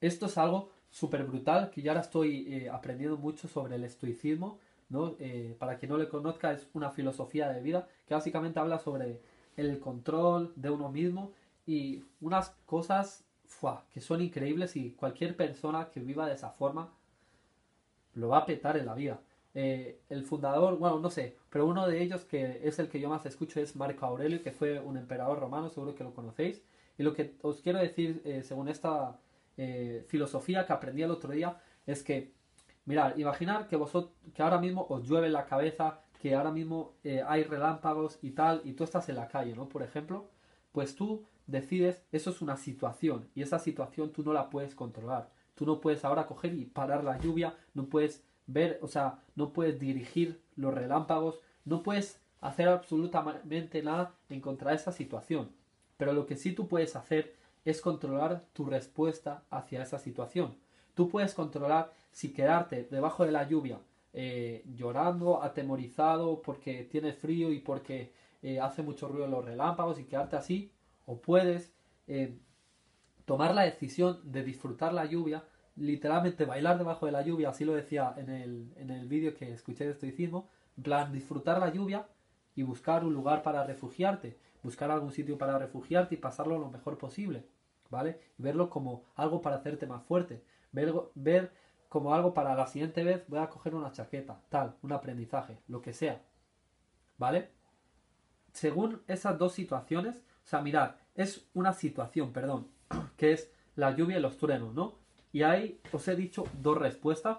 esto 0.00 0.26
es 0.26 0.38
algo 0.38 0.70
súper 0.90 1.24
brutal 1.24 1.70
que 1.70 1.82
ya 1.82 1.92
ahora 1.92 2.02
estoy 2.02 2.46
eh, 2.52 2.68
aprendiendo 2.70 3.16
mucho 3.16 3.48
sobre 3.48 3.76
el 3.76 3.84
estoicismo. 3.84 4.58
¿no? 4.88 5.14
Eh, 5.20 5.54
para 5.58 5.78
quien 5.78 5.92
no 5.92 5.98
le 5.98 6.08
conozca, 6.08 6.52
es 6.52 6.66
una 6.74 6.90
filosofía 6.90 7.48
de 7.48 7.62
vida 7.62 7.86
que 8.06 8.14
básicamente 8.14 8.58
habla 8.58 8.80
sobre 8.80 9.20
el 9.56 9.78
control 9.78 10.52
de 10.56 10.68
uno 10.70 10.90
mismo 10.90 11.32
y 11.64 12.02
unas 12.20 12.50
cosas 12.66 13.24
que 13.92 14.00
son 14.00 14.20
increíbles 14.20 14.74
y 14.76 14.92
cualquier 14.92 15.36
persona 15.36 15.90
que 15.90 16.00
viva 16.00 16.26
de 16.26 16.34
esa 16.34 16.50
forma 16.50 16.92
lo 18.14 18.28
va 18.28 18.38
a 18.38 18.46
petar 18.46 18.76
en 18.76 18.86
la 18.86 18.94
vida. 18.94 19.20
Eh, 19.54 20.00
el 20.08 20.24
fundador, 20.24 20.78
bueno, 20.78 20.98
no 20.98 21.10
sé, 21.10 21.36
pero 21.50 21.66
uno 21.66 21.86
de 21.86 22.02
ellos 22.02 22.24
que 22.24 22.60
es 22.64 22.78
el 22.78 22.88
que 22.88 23.00
yo 23.00 23.08
más 23.08 23.26
escucho 23.26 23.60
es 23.60 23.76
Marco 23.76 24.06
Aurelio, 24.06 24.42
que 24.42 24.52
fue 24.52 24.80
un 24.80 24.96
emperador 24.96 25.38
romano, 25.38 25.68
seguro 25.68 25.94
que 25.94 26.04
lo 26.04 26.14
conocéis. 26.14 26.62
Y 26.98 27.02
lo 27.02 27.12
que 27.14 27.34
os 27.42 27.60
quiero 27.60 27.78
decir, 27.78 28.22
según 28.44 28.68
esta 28.68 29.18
eh, 29.62 30.06
filosofía 30.08 30.64
que 30.64 30.72
aprendí 30.72 31.02
el 31.02 31.10
otro 31.10 31.32
día 31.32 31.60
es 31.84 32.02
que, 32.02 32.32
mirad, 32.86 33.14
imaginar 33.18 33.68
que 33.68 33.76
vosotros, 33.76 34.14
que 34.32 34.42
ahora 34.42 34.58
mismo 34.58 34.86
os 34.88 35.06
llueve 35.06 35.28
la 35.28 35.44
cabeza, 35.44 36.00
que 36.18 36.34
ahora 36.34 36.50
mismo 36.50 36.94
eh, 37.04 37.22
hay 37.28 37.44
relámpagos 37.44 38.18
y 38.22 38.30
tal, 38.30 38.62
y 38.64 38.72
tú 38.72 38.84
estás 38.84 39.10
en 39.10 39.16
la 39.16 39.28
calle, 39.28 39.54
¿no? 39.54 39.68
Por 39.68 39.82
ejemplo, 39.82 40.30
pues 40.72 40.94
tú 40.94 41.26
decides, 41.46 42.02
eso 42.10 42.30
es 42.30 42.40
una 42.40 42.56
situación, 42.56 43.28
y 43.34 43.42
esa 43.42 43.58
situación 43.58 44.12
tú 44.12 44.22
no 44.22 44.32
la 44.32 44.48
puedes 44.48 44.74
controlar. 44.74 45.28
Tú 45.54 45.66
no 45.66 45.78
puedes 45.82 46.06
ahora 46.06 46.26
coger 46.26 46.54
y 46.54 46.64
parar 46.64 47.04
la 47.04 47.18
lluvia, 47.18 47.54
no 47.74 47.84
puedes 47.84 48.24
ver, 48.46 48.78
o 48.80 48.88
sea, 48.88 49.18
no 49.34 49.52
puedes 49.52 49.78
dirigir 49.78 50.40
los 50.56 50.72
relámpagos, 50.72 51.38
no 51.66 51.82
puedes 51.82 52.18
hacer 52.40 52.68
absolutamente 52.68 53.82
nada 53.82 54.14
en 54.30 54.40
contra 54.40 54.70
de 54.70 54.76
esa 54.76 54.90
situación. 54.90 55.50
Pero 55.98 56.14
lo 56.14 56.24
que 56.24 56.36
sí 56.36 56.52
tú 56.52 56.66
puedes 56.66 56.96
hacer 56.96 57.34
es 57.64 57.80
controlar 57.80 58.44
tu 58.52 58.64
respuesta 58.64 59.44
hacia 59.50 59.82
esa 59.82 59.98
situación. 59.98 60.56
Tú 60.94 61.08
puedes 61.08 61.34
controlar 61.34 61.92
si 62.10 62.32
quedarte 62.32 62.88
debajo 62.90 63.24
de 63.24 63.32
la 63.32 63.48
lluvia 63.48 63.80
eh, 64.12 64.64
llorando, 64.74 65.42
atemorizado 65.42 66.42
porque 66.42 66.84
tiene 66.84 67.12
frío 67.12 67.52
y 67.52 67.60
porque 67.60 68.12
eh, 68.42 68.58
hace 68.58 68.82
mucho 68.82 69.08
ruido 69.08 69.28
los 69.28 69.44
relámpagos 69.44 70.00
y 70.00 70.04
quedarte 70.04 70.36
así, 70.36 70.72
o 71.06 71.20
puedes 71.20 71.72
eh, 72.08 72.36
tomar 73.24 73.54
la 73.54 73.62
decisión 73.62 74.20
de 74.24 74.42
disfrutar 74.42 74.92
la 74.92 75.04
lluvia, 75.04 75.44
literalmente 75.76 76.44
bailar 76.44 76.78
debajo 76.78 77.06
de 77.06 77.12
la 77.12 77.22
lluvia, 77.22 77.50
así 77.50 77.64
lo 77.64 77.74
decía 77.74 78.14
en 78.16 78.30
el, 78.30 78.72
en 78.76 78.90
el 78.90 79.06
vídeo 79.06 79.34
que 79.34 79.52
escuché 79.52 79.84
de 79.84 79.92
estoicismo, 79.92 80.48
en 80.76 80.82
plan 80.82 81.12
disfrutar 81.12 81.60
la 81.60 81.72
lluvia 81.72 82.08
y 82.56 82.62
buscar 82.62 83.04
un 83.04 83.14
lugar 83.14 83.42
para 83.42 83.64
refugiarte 83.64 84.38
buscar 84.62 84.90
algún 84.90 85.12
sitio 85.12 85.38
para 85.38 85.58
refugiarte 85.58 86.14
y 86.14 86.18
pasarlo 86.18 86.58
lo 86.58 86.70
mejor 86.70 86.98
posible, 86.98 87.46
¿vale? 87.90 88.20
Verlo 88.38 88.70
como 88.70 89.04
algo 89.16 89.40
para 89.40 89.56
hacerte 89.56 89.86
más 89.86 90.02
fuerte, 90.04 90.42
ver, 90.72 90.92
ver 91.14 91.52
como 91.88 92.14
algo 92.14 92.34
para 92.34 92.54
la 92.54 92.66
siguiente 92.66 93.02
vez 93.04 93.24
voy 93.28 93.40
a 93.40 93.48
coger 93.48 93.74
una 93.74 93.92
chaqueta, 93.92 94.40
tal, 94.48 94.76
un 94.82 94.92
aprendizaje, 94.92 95.58
lo 95.68 95.82
que 95.82 95.92
sea, 95.92 96.22
¿vale? 97.18 97.50
Según 98.52 99.02
esas 99.06 99.38
dos 99.38 99.52
situaciones, 99.52 100.24
o 100.44 100.48
sea, 100.48 100.60
mirad, 100.60 100.96
es 101.14 101.48
una 101.54 101.72
situación, 101.72 102.32
perdón, 102.32 102.68
que 103.16 103.32
es 103.32 103.52
la 103.76 103.92
lluvia 103.92 104.18
y 104.18 104.22
los 104.22 104.36
truenos, 104.36 104.74
¿no? 104.74 104.98
Y 105.32 105.42
ahí 105.42 105.80
os 105.92 106.06
he 106.08 106.16
dicho 106.16 106.44
dos 106.54 106.76
respuestas. 106.78 107.38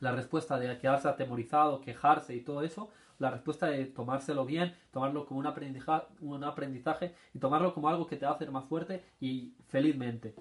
La 0.00 0.12
respuesta 0.12 0.58
de 0.58 0.78
quedarse 0.78 1.08
atemorizado, 1.08 1.80
quejarse 1.80 2.34
y 2.34 2.40
todo 2.40 2.62
eso, 2.62 2.90
la 3.18 3.30
respuesta 3.30 3.66
de 3.66 3.86
tomárselo 3.86 4.44
bien, 4.44 4.74
tomarlo 4.90 5.26
como 5.26 5.40
un 5.40 5.46
aprendizaje, 5.46 6.06
un 6.20 6.44
aprendizaje 6.44 7.14
y 7.34 7.38
tomarlo 7.38 7.74
como 7.74 7.88
algo 7.88 8.06
que 8.06 8.16
te 8.16 8.26
va 8.26 8.32
a 8.32 8.34
hacer 8.34 8.50
más 8.50 8.64
fuerte 8.64 9.04
y 9.20 9.52
felizmente. 9.68 10.34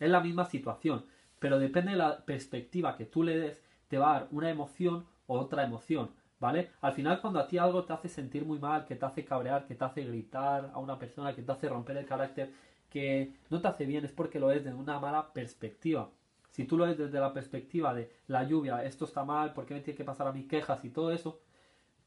Es 0.00 0.10
la 0.10 0.20
misma 0.20 0.44
situación, 0.44 1.04
pero 1.38 1.58
depende 1.58 1.92
de 1.92 1.98
la 1.98 2.18
perspectiva 2.24 2.96
que 2.96 3.06
tú 3.06 3.22
le 3.22 3.38
des, 3.38 3.62
te 3.88 3.98
va 3.98 4.10
a 4.10 4.20
dar 4.20 4.28
una 4.30 4.50
emoción 4.50 5.06
o 5.26 5.38
otra 5.38 5.64
emoción, 5.64 6.10
¿vale? 6.40 6.70
Al 6.80 6.92
final 6.92 7.20
cuando 7.20 7.40
a 7.40 7.48
ti 7.48 7.58
algo 7.58 7.84
te 7.84 7.92
hace 7.92 8.08
sentir 8.08 8.44
muy 8.44 8.58
mal, 8.58 8.86
que 8.86 8.96
te 8.96 9.06
hace 9.06 9.24
cabrear, 9.24 9.66
que 9.66 9.74
te 9.74 9.84
hace 9.84 10.04
gritar 10.04 10.70
a 10.72 10.78
una 10.78 10.98
persona, 10.98 11.34
que 11.34 11.42
te 11.42 11.52
hace 11.52 11.68
romper 11.68 11.96
el 11.96 12.06
carácter, 12.06 12.52
que 12.90 13.32
no 13.50 13.60
te 13.60 13.68
hace 13.68 13.86
bien, 13.86 14.04
es 14.04 14.12
porque 14.12 14.40
lo 14.40 14.50
es 14.50 14.64
desde 14.64 14.76
una 14.76 14.98
mala 14.98 15.32
perspectiva. 15.32 16.08
Si 16.50 16.64
tú 16.64 16.76
lo 16.76 16.86
ves 16.86 16.98
desde 16.98 17.20
la 17.20 17.32
perspectiva 17.32 17.94
de 17.94 18.10
la 18.26 18.44
lluvia, 18.44 18.82
esto 18.84 19.04
está 19.04 19.24
mal, 19.24 19.52
¿por 19.52 19.66
qué 19.66 19.74
me 19.74 19.80
tiene 19.80 19.96
que 19.96 20.04
pasar 20.04 20.26
a 20.26 20.32
mí 20.32 20.44
quejas 20.44 20.84
y 20.84 20.90
todo 20.90 21.12
eso? 21.12 21.40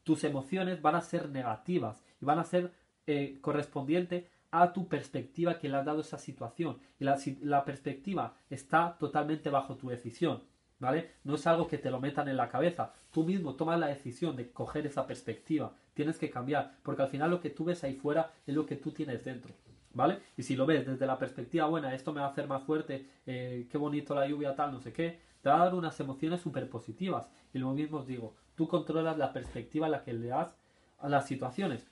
Tus 0.04 0.24
emociones 0.24 0.82
van 0.82 0.94
a 0.94 1.00
ser 1.00 1.28
negativas 1.28 2.02
y 2.20 2.24
van 2.24 2.38
a 2.38 2.44
ser 2.44 2.72
eh, 3.06 3.38
correspondiente 3.40 4.28
a 4.50 4.72
tu 4.72 4.86
perspectiva 4.86 5.58
que 5.58 5.68
le 5.68 5.76
has 5.76 5.84
dado 5.84 6.02
esa 6.02 6.18
situación. 6.18 6.78
Y 7.00 7.04
la, 7.04 7.18
la, 7.40 7.64
perspectiva 7.64 8.36
está 8.50 8.96
totalmente 8.98 9.48
bajo 9.50 9.76
tu 9.76 9.88
decisión, 9.88 10.42
¿vale? 10.78 11.12
No 11.24 11.36
es 11.36 11.46
algo 11.46 11.66
que 11.66 11.78
te 11.78 11.90
lo 11.90 12.00
metan 12.00 12.28
en 12.28 12.36
la 12.36 12.50
cabeza. 12.50 12.92
Tú 13.10 13.24
mismo 13.24 13.54
tomas 13.54 13.80
la 13.80 13.86
decisión 13.86 14.36
de 14.36 14.50
coger 14.50 14.86
esa 14.86 15.06
perspectiva. 15.06 15.74
Tienes 15.94 16.18
que 16.18 16.30
cambiar, 16.30 16.76
porque 16.82 17.02
al 17.02 17.08
final 17.08 17.30
lo 17.30 17.40
que 17.40 17.50
tú 17.50 17.64
ves 17.64 17.82
ahí 17.82 17.94
fuera 17.94 18.30
es 18.46 18.54
lo 18.54 18.66
que 18.66 18.76
tú 18.76 18.92
tienes 18.92 19.24
dentro. 19.24 19.54
¿Vale? 19.94 20.20
Y 20.38 20.42
si 20.42 20.56
lo 20.56 20.64
ves 20.64 20.86
desde 20.86 21.06
la 21.06 21.18
perspectiva 21.18 21.66
buena, 21.66 21.94
esto 21.94 22.14
me 22.14 22.20
va 22.20 22.28
a 22.28 22.30
hacer 22.30 22.46
más 22.46 22.62
fuerte, 22.62 23.06
eh, 23.26 23.66
qué 23.70 23.76
bonito 23.76 24.14
la 24.14 24.26
lluvia, 24.26 24.54
tal, 24.54 24.72
no 24.72 24.80
sé 24.80 24.90
qué, 24.90 25.18
te 25.42 25.50
va 25.50 25.56
a 25.56 25.64
dar 25.64 25.74
unas 25.74 25.98
emociones 26.00 26.40
súper 26.40 26.68
positivas. 26.70 27.30
Y 27.52 27.58
lo 27.58 27.72
mismo 27.72 27.98
os 27.98 28.06
digo, 28.06 28.34
controlas 28.68 29.18
la 29.18 29.32
perspectiva 29.32 29.86
a 29.86 29.90
la 29.90 30.02
que 30.04 30.12
le 30.12 30.28
das 30.28 30.54
a 30.98 31.08
las 31.08 31.26
situaciones. 31.26 31.86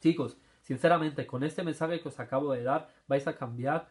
Chicos, 0.00 0.38
sinceramente, 0.62 1.26
con 1.26 1.42
este 1.44 1.62
mensaje 1.62 2.00
que 2.00 2.08
os 2.08 2.20
acabo 2.20 2.52
de 2.52 2.62
dar, 2.62 2.88
vais 3.06 3.26
a 3.26 3.36
cambiar 3.36 3.88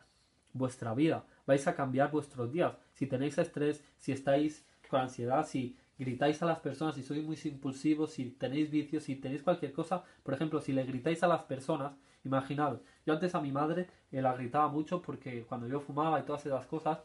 vuestra 0.54 0.94
vida, 0.94 1.26
vais 1.46 1.68
a 1.68 1.76
cambiar 1.76 2.12
vuestros 2.12 2.52
días. 2.52 2.74
Si 2.94 3.06
tenéis 3.08 3.38
estrés, 3.38 3.84
si 3.98 4.12
estáis 4.12 4.66
con 4.90 5.02
ansiedad, 5.02 5.46
si 5.46 5.78
gritáis 5.98 6.42
a 6.42 6.46
las 6.46 6.60
personas, 6.60 6.96
si 6.96 7.04
sois 7.04 7.24
muy 7.24 7.38
impulsivos, 7.44 8.12
si 8.12 8.32
tenéis 8.32 8.72
vicios, 8.72 9.04
si 9.04 9.16
tenéis 9.16 9.44
cualquier 9.44 9.74
cosa, 9.74 10.04
por 10.24 10.34
ejemplo, 10.34 10.62
si 10.62 10.74
le 10.74 10.86
gritáis 10.86 11.22
a 11.24 11.28
las 11.28 11.44
personas, 11.44 11.94
imaginad, 12.24 12.80
yo 13.06 13.14
antes 13.14 13.36
a 13.36 13.42
mi 13.42 13.52
madre 13.52 13.88
eh, 14.12 14.22
la 14.22 14.34
gritaba 14.34 14.68
mucho 14.70 15.02
porque 15.02 15.44
cuando 15.44 15.68
yo 15.68 15.80
fumaba 15.80 16.20
y 16.20 16.24
todas 16.24 16.46
esas 16.46 16.66
cosas, 16.66 17.00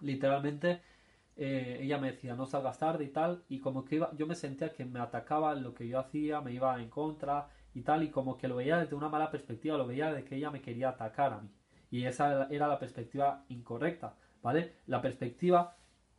literalmente 0.00 0.80
eh, 1.36 1.78
ella 1.82 1.98
me 1.98 2.12
decía 2.12 2.34
no 2.34 2.46
salgas 2.46 2.78
tarde 2.78 3.04
y 3.04 3.08
tal, 3.08 3.44
y 3.48 3.60
como 3.60 3.84
que 3.84 3.96
iba, 3.96 4.10
yo 4.16 4.26
me 4.26 4.34
sentía 4.34 4.72
que 4.72 4.84
me 4.84 5.00
atacaba 5.00 5.54
lo 5.54 5.74
que 5.74 5.86
yo 5.86 5.98
hacía, 5.98 6.40
me 6.40 6.52
iba 6.52 6.80
en 6.80 6.88
contra 6.88 7.48
y 7.74 7.82
tal, 7.82 8.02
y 8.02 8.10
como 8.10 8.36
que 8.38 8.48
lo 8.48 8.56
veía 8.56 8.78
desde 8.78 8.96
una 8.96 9.08
mala 9.08 9.30
perspectiva, 9.30 9.76
lo 9.76 9.86
veía 9.86 10.12
de 10.12 10.24
que 10.24 10.36
ella 10.36 10.50
me 10.50 10.62
quería 10.62 10.90
atacar 10.90 11.34
a 11.34 11.40
mí. 11.40 11.50
Y 11.90 12.04
esa 12.04 12.48
era 12.50 12.66
la 12.68 12.78
perspectiva 12.78 13.44
incorrecta, 13.48 14.16
¿vale? 14.42 14.76
La 14.86 15.00
perspectiva 15.02 15.76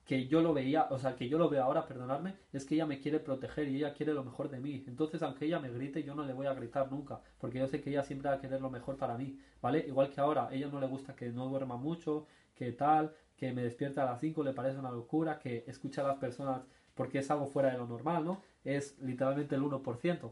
que 0.07 0.27
yo 0.27 0.41
lo 0.41 0.53
veía, 0.53 0.87
o 0.89 0.97
sea, 0.97 1.15
que 1.15 1.27
yo 1.27 1.37
lo 1.37 1.49
veo 1.49 1.63
ahora, 1.63 1.85
perdonadme, 1.85 2.35
es 2.53 2.65
que 2.65 2.75
ella 2.75 2.85
me 2.85 2.99
quiere 2.99 3.19
proteger 3.19 3.67
y 3.67 3.75
ella 3.75 3.93
quiere 3.93 4.13
lo 4.13 4.23
mejor 4.23 4.49
de 4.49 4.59
mí. 4.59 4.83
Entonces, 4.87 5.21
aunque 5.21 5.45
ella 5.45 5.59
me 5.59 5.69
grite, 5.69 6.01
yo 6.03 6.15
no 6.15 6.23
le 6.23 6.33
voy 6.33 6.47
a 6.47 6.53
gritar 6.53 6.89
nunca, 6.89 7.19
porque 7.37 7.59
yo 7.59 7.67
sé 7.67 7.81
que 7.81 7.89
ella 7.89 8.03
siempre 8.03 8.29
va 8.29 8.37
a 8.37 8.39
querer 8.39 8.61
lo 8.61 8.69
mejor 8.69 8.95
para 8.97 9.17
mí, 9.17 9.37
¿vale? 9.61 9.83
Igual 9.85 10.09
que 10.09 10.21
ahora, 10.21 10.47
ella 10.51 10.69
no 10.69 10.79
le 10.79 10.87
gusta 10.87 11.13
que 11.13 11.29
no 11.29 11.49
duerma 11.49 11.75
mucho, 11.75 12.25
que 12.55 12.71
tal, 12.71 13.13
que 13.35 13.51
me 13.51 13.63
despierta 13.63 14.03
a 14.03 14.05
las 14.05 14.21
5 14.21 14.43
le 14.43 14.53
parece 14.53 14.79
una 14.79 14.91
locura, 14.91 15.39
que 15.39 15.65
escucha 15.67 16.01
a 16.03 16.07
las 16.07 16.17
personas 16.17 16.65
porque 16.95 17.19
es 17.19 17.29
algo 17.29 17.45
fuera 17.45 17.71
de 17.71 17.77
lo 17.77 17.85
normal, 17.85 18.23
¿no? 18.23 18.41
Es 18.63 18.97
literalmente 19.01 19.55
el 19.55 19.61
1%. 19.61 20.31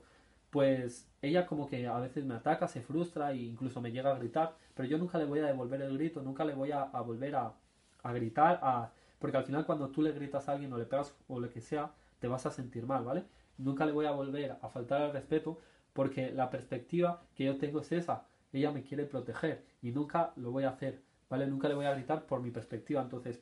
Pues 0.50 1.10
ella 1.22 1.46
como 1.46 1.68
que 1.68 1.86
a 1.86 2.00
veces 2.00 2.24
me 2.24 2.36
ataca, 2.36 2.68
se 2.68 2.82
frustra 2.82 3.34
e 3.34 3.38
incluso 3.38 3.82
me 3.82 3.92
llega 3.92 4.12
a 4.12 4.18
gritar, 4.18 4.56
pero 4.74 4.88
yo 4.88 4.98
nunca 4.98 5.18
le 5.18 5.26
voy 5.26 5.40
a 5.40 5.48
devolver 5.48 5.82
el 5.82 5.98
grito, 5.98 6.22
nunca 6.22 6.46
le 6.46 6.54
voy 6.54 6.72
a, 6.72 6.84
a 6.84 7.02
volver 7.02 7.36
a, 7.36 7.54
a 8.04 8.14
gritar, 8.14 8.60
a 8.64 8.90
porque 9.26 9.38
al 9.38 9.44
final 9.44 9.66
cuando 9.66 9.90
tú 9.90 10.04
le 10.04 10.12
gritas 10.12 10.48
a 10.48 10.52
alguien 10.52 10.72
o 10.72 10.78
le 10.78 10.86
pegas 10.86 11.16
o 11.28 11.40
lo 11.40 11.50
que 11.50 11.60
sea, 11.60 11.92
te 12.20 12.28
vas 12.28 12.46
a 12.46 12.52
sentir 12.52 12.86
mal, 12.86 13.04
¿vale? 13.04 13.24
Nunca 13.58 13.84
le 13.84 13.92
voy 13.92 14.06
a 14.06 14.12
volver 14.12 14.52
a 14.62 14.70
faltar 14.70 15.02
al 15.02 15.14
respeto 15.14 15.60
porque 15.94 16.32
la 16.32 16.52
perspectiva 16.52 17.24
que 17.34 17.46
yo 17.46 17.58
tengo 17.58 17.80
es 17.80 17.92
esa. 17.92 18.28
Ella 18.54 18.70
me 18.70 18.84
quiere 18.84 19.06
proteger 19.06 19.66
y 19.82 19.90
nunca 19.90 20.32
lo 20.36 20.52
voy 20.52 20.66
a 20.66 20.70
hacer, 20.70 21.02
¿vale? 21.28 21.48
Nunca 21.48 21.68
le 21.68 21.74
voy 21.74 21.88
a 21.88 21.96
gritar 21.96 22.28
por 22.28 22.40
mi 22.40 22.52
perspectiva. 22.52 23.02
Entonces, 23.02 23.42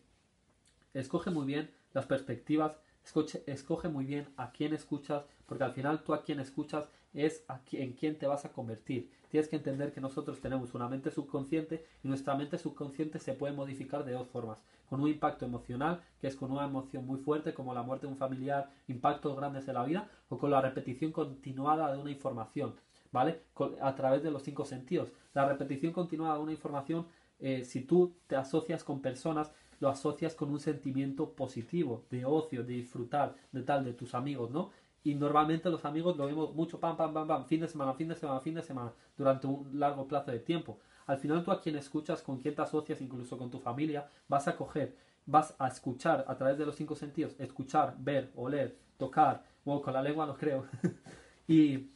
escoge 0.94 1.32
muy 1.32 1.46
bien 1.46 1.70
las 1.92 2.06
perspectivas, 2.06 2.80
escoge, 3.04 3.44
escoge 3.46 3.90
muy 3.90 4.06
bien 4.06 4.30
a 4.38 4.54
quién 4.54 4.74
escuchas, 4.74 5.26
porque 5.46 5.66
al 5.66 5.74
final 5.74 6.02
tú 6.06 6.14
a 6.14 6.24
quién 6.24 6.40
escuchas 6.40 6.90
es 7.14 7.46
en 7.72 7.94
quién 7.94 8.18
te 8.18 8.28
vas 8.28 8.46
a 8.46 8.52
convertir. 8.52 9.10
Tienes 9.30 9.50
que 9.50 9.56
entender 9.56 9.94
que 9.94 10.02
nosotros 10.02 10.40
tenemos 10.42 10.74
una 10.74 10.88
mente 10.88 11.10
subconsciente 11.10 11.86
y 12.04 12.08
nuestra 12.08 12.36
mente 12.36 12.58
subconsciente 12.58 13.20
se 13.20 13.34
puede 13.34 13.54
modificar 13.54 14.06
de 14.06 14.14
dos 14.14 14.28
formas. 14.28 14.64
Con 14.90 15.02
un 15.02 15.10
impacto 15.10 15.46
emocional, 15.46 16.02
que 16.22 16.28
es 16.28 16.36
con 16.36 16.52
una 16.52 16.66
emoción 16.66 17.06
muy 17.06 17.18
fuerte 17.18 17.54
como 17.54 17.74
la 17.74 17.82
muerte 17.82 18.06
de 18.06 18.14
un 18.14 18.20
familiar, 18.20 18.70
impactos 18.88 19.36
grandes 19.36 19.68
en 19.68 19.74
la 19.74 19.86
vida, 19.86 20.10
o 20.30 20.38
con 20.38 20.52
la 20.52 20.62
repetición 20.62 21.12
continuada 21.12 21.92
de 21.92 22.00
una 22.00 22.12
información, 22.12 22.76
¿vale? 23.12 23.42
a 23.82 23.96
través 23.96 24.22
de 24.22 24.30
los 24.30 24.44
cinco 24.44 24.66
sentidos. 24.66 25.12
La 25.34 25.48
repetición 25.48 25.94
continuada 25.94 26.38
de 26.38 26.44
una 26.44 26.52
información, 26.52 27.08
eh, 27.40 27.66
si 27.66 27.82
tú 27.82 28.14
te 28.28 28.36
asocias 28.36 28.84
con 28.84 29.02
personas, 29.02 29.52
lo 29.80 29.90
asocias 29.90 30.36
con 30.36 30.50
un 30.50 30.60
sentimiento 30.60 31.32
positivo, 31.34 32.06
de 32.10 32.24
ocio, 32.24 32.64
de 32.64 32.74
disfrutar, 32.74 33.36
de 33.52 33.64
tal, 33.64 33.84
de 33.84 33.94
tus 33.94 34.14
amigos, 34.16 34.52
¿no? 34.52 34.72
Y 35.04 35.16
normalmente 35.16 35.70
los 35.70 35.84
amigos 35.86 36.16
lo 36.18 36.26
vemos 36.26 36.54
mucho, 36.56 36.80
pam, 36.80 36.96
pam, 36.96 37.14
pam, 37.14 37.28
pam, 37.28 37.46
fin 37.46 37.60
de 37.60 37.68
semana, 37.68 37.94
fin 37.94 38.08
de 38.08 38.16
semana, 38.16 38.40
fin 38.40 38.56
de 38.56 38.62
semana, 38.62 38.94
durante 39.18 39.48
un 39.48 39.80
largo 39.80 40.08
plazo 40.08 40.32
de 40.32 40.40
tiempo. 40.40 40.80
Al 41.06 41.18
final 41.18 41.44
tú 41.44 41.52
a 41.52 41.60
quien 41.60 41.76
escuchas, 41.76 42.22
con 42.22 42.40
quien 42.40 42.56
te 42.56 42.62
asocias, 42.62 43.02
incluso 43.02 43.38
con 43.38 43.52
tu 43.52 43.60
familia, 43.60 44.08
vas 44.28 44.48
a 44.48 44.56
coger, 44.56 44.96
vas 45.26 45.56
a 45.60 45.68
escuchar 45.68 46.24
a 46.28 46.38
través 46.38 46.58
de 46.58 46.66
los 46.66 46.76
cinco 46.76 46.96
sentidos, 46.96 47.36
escuchar, 47.40 47.96
ver, 48.00 48.32
oler, 48.36 48.78
tocar, 48.98 49.44
o 49.66 49.82
con 49.82 49.94
la 49.94 50.02
lengua 50.02 50.26
no 50.26 50.36
creo, 50.36 50.66
y 51.48 51.90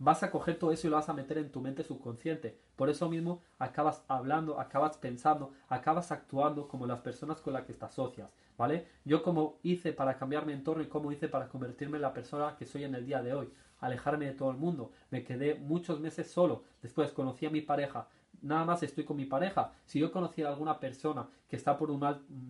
vas 0.00 0.22
a 0.22 0.30
coger 0.30 0.58
todo 0.58 0.72
eso 0.72 0.86
y 0.86 0.90
lo 0.90 0.96
vas 0.96 1.08
a 1.08 1.12
meter 1.12 1.38
en 1.38 1.52
tu 1.52 1.60
mente 1.60 1.84
subconsciente. 1.84 2.58
Por 2.74 2.88
eso 2.88 3.08
mismo 3.08 3.42
acabas 3.58 4.02
hablando, 4.08 4.58
acabas 4.58 4.96
pensando, 4.96 5.52
acabas 5.68 6.10
actuando 6.10 6.66
como 6.66 6.86
las 6.86 7.00
personas 7.00 7.40
con 7.40 7.52
las 7.52 7.64
que 7.64 7.74
te 7.74 7.84
asocias, 7.84 8.34
¿vale? 8.56 8.86
Yo 9.04 9.22
como 9.22 9.58
hice 9.62 9.92
para 9.92 10.16
cambiar 10.16 10.46
mi 10.46 10.54
entorno 10.54 10.82
y 10.82 10.88
cómo 10.88 11.12
hice 11.12 11.28
para 11.28 11.48
convertirme 11.48 11.98
en 11.98 12.02
la 12.02 12.14
persona 12.14 12.56
que 12.56 12.66
soy 12.66 12.84
en 12.84 12.94
el 12.94 13.06
día 13.06 13.22
de 13.22 13.34
hoy, 13.34 13.52
alejarme 13.78 14.24
de 14.24 14.32
todo 14.32 14.50
el 14.50 14.56
mundo. 14.56 14.90
Me 15.10 15.22
quedé 15.22 15.54
muchos 15.54 16.00
meses 16.00 16.30
solo, 16.30 16.64
después 16.82 17.12
conocí 17.12 17.44
a 17.44 17.50
mi 17.50 17.60
pareja, 17.60 18.08
nada 18.40 18.64
más 18.64 18.82
estoy 18.82 19.04
con 19.04 19.18
mi 19.18 19.26
pareja. 19.26 19.72
Si 19.84 20.00
yo 20.00 20.10
conociera 20.10 20.48
a 20.48 20.52
alguna 20.54 20.80
persona 20.80 21.28
que 21.46 21.56
está 21.56 21.76
por 21.76 21.90
un 21.90 22.00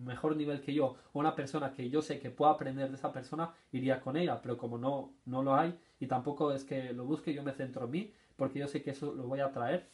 mejor 0.05 0.37
nivel 0.37 0.61
que 0.61 0.73
yo, 0.73 0.95
o 1.11 1.19
una 1.19 1.35
persona 1.35 1.73
que 1.73 1.89
yo 1.89 2.01
sé 2.01 2.19
que 2.19 2.29
puedo 2.29 2.49
aprender 2.49 2.89
de 2.89 2.95
esa 2.95 3.11
persona, 3.11 3.51
iría 3.73 3.99
con 3.99 4.15
ella, 4.15 4.41
pero 4.41 4.57
como 4.57 4.77
no, 4.77 5.11
no 5.25 5.43
lo 5.43 5.55
hay, 5.55 5.77
y 6.01 6.07
tampoco 6.07 6.51
es 6.51 6.65
que 6.65 6.91
lo 6.93 7.05
busque, 7.05 7.33
yo 7.33 7.43
me 7.43 7.53
centro 7.53 7.85
en 7.85 7.91
mí, 7.91 8.13
porque 8.35 8.59
yo 8.59 8.67
sé 8.67 8.81
que 8.81 8.89
eso 8.89 9.13
lo 9.13 9.27
voy 9.27 9.39
a 9.39 9.51
traer, 9.51 9.87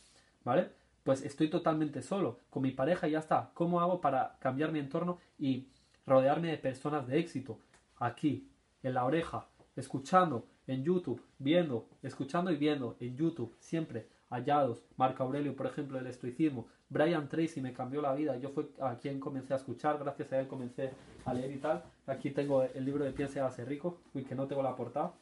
¿vale? 0.46 0.70
Pues 1.04 1.22
estoy 1.22 1.50
totalmente 1.50 2.02
solo, 2.02 2.40
con 2.50 2.64
mi 2.64 2.72
pareja 2.72 3.08
y 3.08 3.12
ya 3.12 3.20
está. 3.20 3.52
¿Cómo 3.54 3.82
hago 3.82 4.00
para 4.00 4.38
cambiar 4.40 4.72
mi 4.72 4.80
entorno 4.80 5.20
y 5.38 5.68
rodearme 6.06 6.50
de 6.50 6.58
personas 6.58 7.08
de 7.08 7.20
éxito? 7.20 7.60
Aquí, 7.98 8.50
en 8.84 8.94
la 8.94 9.04
oreja, 9.04 9.50
escuchando, 9.76 10.48
en 10.66 10.84
YouTube, 10.86 11.22
viendo, 11.40 11.90
escuchando 12.02 12.52
y 12.52 12.56
viendo, 12.56 12.96
en 13.02 13.18
YouTube, 13.18 13.54
siempre, 13.60 14.08
hallados. 14.30 14.82
Marco 14.96 15.24
Aurelio, 15.24 15.58
por 15.58 15.66
ejemplo, 15.66 16.00
el 16.00 16.08
estoicismo. 16.08 16.68
Brian 16.88 17.28
Tracy 17.28 17.60
me 17.60 17.74
cambió 17.74 18.02
la 18.02 18.14
vida. 18.14 18.38
Yo 18.38 18.52
fue 18.52 18.70
a 18.80 18.98
quien 18.98 19.20
comencé 19.20 19.54
a 19.54 19.58
escuchar, 19.58 20.00
gracias 20.00 20.32
a 20.32 20.40
él 20.40 20.48
comencé 20.48 20.92
a 21.26 21.34
leer 21.34 21.52
y 21.52 21.58
tal. 21.58 21.84
Aquí 22.06 22.32
tengo 22.32 22.64
el 22.64 22.86
libro 22.86 23.04
de 23.04 23.12
Piensa 23.12 23.40
y 23.40 23.42
hágase 23.42 23.66
rico, 23.66 24.00
uy, 24.14 24.24
que 24.24 24.36
no 24.36 24.48
tengo 24.48 24.64
la 24.64 24.74
portada. 24.74 25.14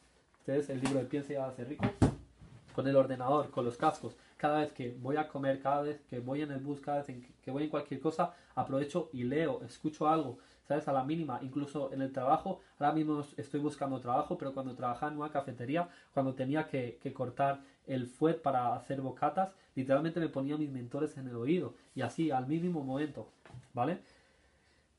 Este 0.46 0.58
es 0.60 0.70
el 0.70 0.80
libro 0.80 1.00
de 1.00 1.06
Piensa 1.06 1.32
y 1.32 1.36
hágase 1.36 1.64
rico. 1.64 1.84
Con 2.72 2.86
el 2.86 2.94
ordenador, 2.94 3.50
con 3.50 3.64
los 3.64 3.76
cascos. 3.76 4.16
Cada 4.36 4.60
vez 4.60 4.70
que 4.70 4.96
voy 5.00 5.16
a 5.16 5.26
comer, 5.26 5.60
cada 5.60 5.82
vez 5.82 6.00
que 6.08 6.20
voy 6.20 6.42
en 6.42 6.52
el 6.52 6.60
bus, 6.60 6.80
cada 6.80 7.02
vez 7.02 7.16
que 7.42 7.50
voy 7.50 7.64
en 7.64 7.68
cualquier 7.68 7.98
cosa, 7.98 8.32
aprovecho 8.54 9.10
y 9.12 9.24
leo, 9.24 9.60
escucho 9.64 10.06
algo. 10.06 10.38
¿sabes? 10.68 10.86
A 10.86 10.92
la 10.92 11.02
mínima, 11.02 11.40
incluso 11.42 11.92
en 11.92 12.00
el 12.00 12.12
trabajo, 12.12 12.60
ahora 12.78 12.92
mismo 12.92 13.24
estoy 13.36 13.58
buscando 13.58 13.98
trabajo, 13.98 14.38
pero 14.38 14.54
cuando 14.54 14.76
trabajaba 14.76 15.10
en 15.10 15.18
una 15.18 15.30
cafetería, 15.30 15.88
cuando 16.14 16.34
tenía 16.34 16.68
que, 16.68 17.00
que 17.02 17.12
cortar 17.12 17.62
el 17.88 18.06
fuet 18.06 18.40
para 18.40 18.72
hacer 18.76 19.00
bocatas, 19.00 19.52
literalmente 19.74 20.20
me 20.20 20.28
ponía 20.28 20.56
mis 20.56 20.70
mentores 20.70 21.16
en 21.16 21.26
el 21.26 21.34
oído, 21.34 21.74
y 21.96 22.02
así, 22.02 22.30
al 22.30 22.46
mínimo 22.46 22.84
momento, 22.84 23.30
¿vale? 23.74 24.00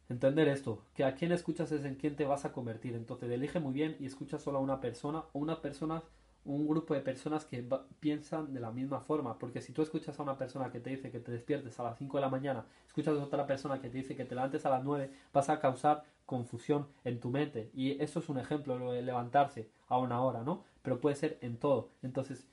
Entender 0.10 0.48
esto, 0.48 0.84
que 0.96 1.04
a 1.04 1.16
quién 1.16 1.34
escuchas 1.34 1.72
es 1.72 1.84
en 1.84 1.96
quién 1.96 2.16
te 2.16 2.26
vas 2.26 2.46
a 2.46 2.54
convertir. 2.54 2.96
Entonces, 2.96 3.30
elige 3.30 3.60
muy 3.60 3.74
bien 3.74 3.98
y 4.00 4.06
escucha 4.06 4.40
solo 4.40 4.60
a 4.60 4.62
una 4.62 4.80
persona 4.80 5.26
o 5.34 5.40
una 5.40 5.62
persona, 5.62 6.02
un 6.46 6.66
grupo 6.66 6.94
de 6.94 7.02
personas 7.02 7.44
que 7.44 7.68
piensan 8.00 8.54
de 8.54 8.62
la 8.62 8.72
misma 8.72 9.02
forma. 9.02 9.38
Porque 9.38 9.62
si 9.62 9.74
tú 9.74 9.82
escuchas 9.82 10.18
a 10.18 10.24
una 10.24 10.38
persona 10.38 10.72
que 10.72 10.80
te 10.80 10.92
dice 10.92 11.12
que 11.12 11.20
te 11.20 11.32
despiertes 11.32 11.78
a 11.80 11.84
las 11.84 11.98
5 11.98 12.18
de 12.18 12.22
la 12.22 12.30
mañana, 12.30 12.66
escuchas 12.86 13.20
a 13.20 13.24
otra 13.24 13.46
persona 13.46 13.82
que 13.82 13.90
te 13.90 13.98
dice 13.98 14.16
que 14.16 14.24
te 14.24 14.36
levantes 14.36 14.66
a 14.66 14.70
las 14.70 14.84
9, 14.84 15.12
vas 15.34 15.50
a 15.50 15.60
causar 15.60 16.06
confusión 16.26 16.88
en 17.04 17.20
tu 17.20 17.30
mente. 17.30 17.70
Y 17.74 18.02
eso 18.02 18.20
es 18.20 18.30
un 18.30 18.38
ejemplo, 18.38 18.80
lo 18.80 18.94
de 18.94 19.02
levantarse 19.02 19.70
a 19.90 19.98
una 19.98 20.22
hora, 20.22 20.42
¿no? 20.44 20.64
Pero 20.84 21.02
puede 21.02 21.18
ser 21.18 21.38
en 21.42 21.58
todo. 21.58 21.90
Entonces, 22.02 22.48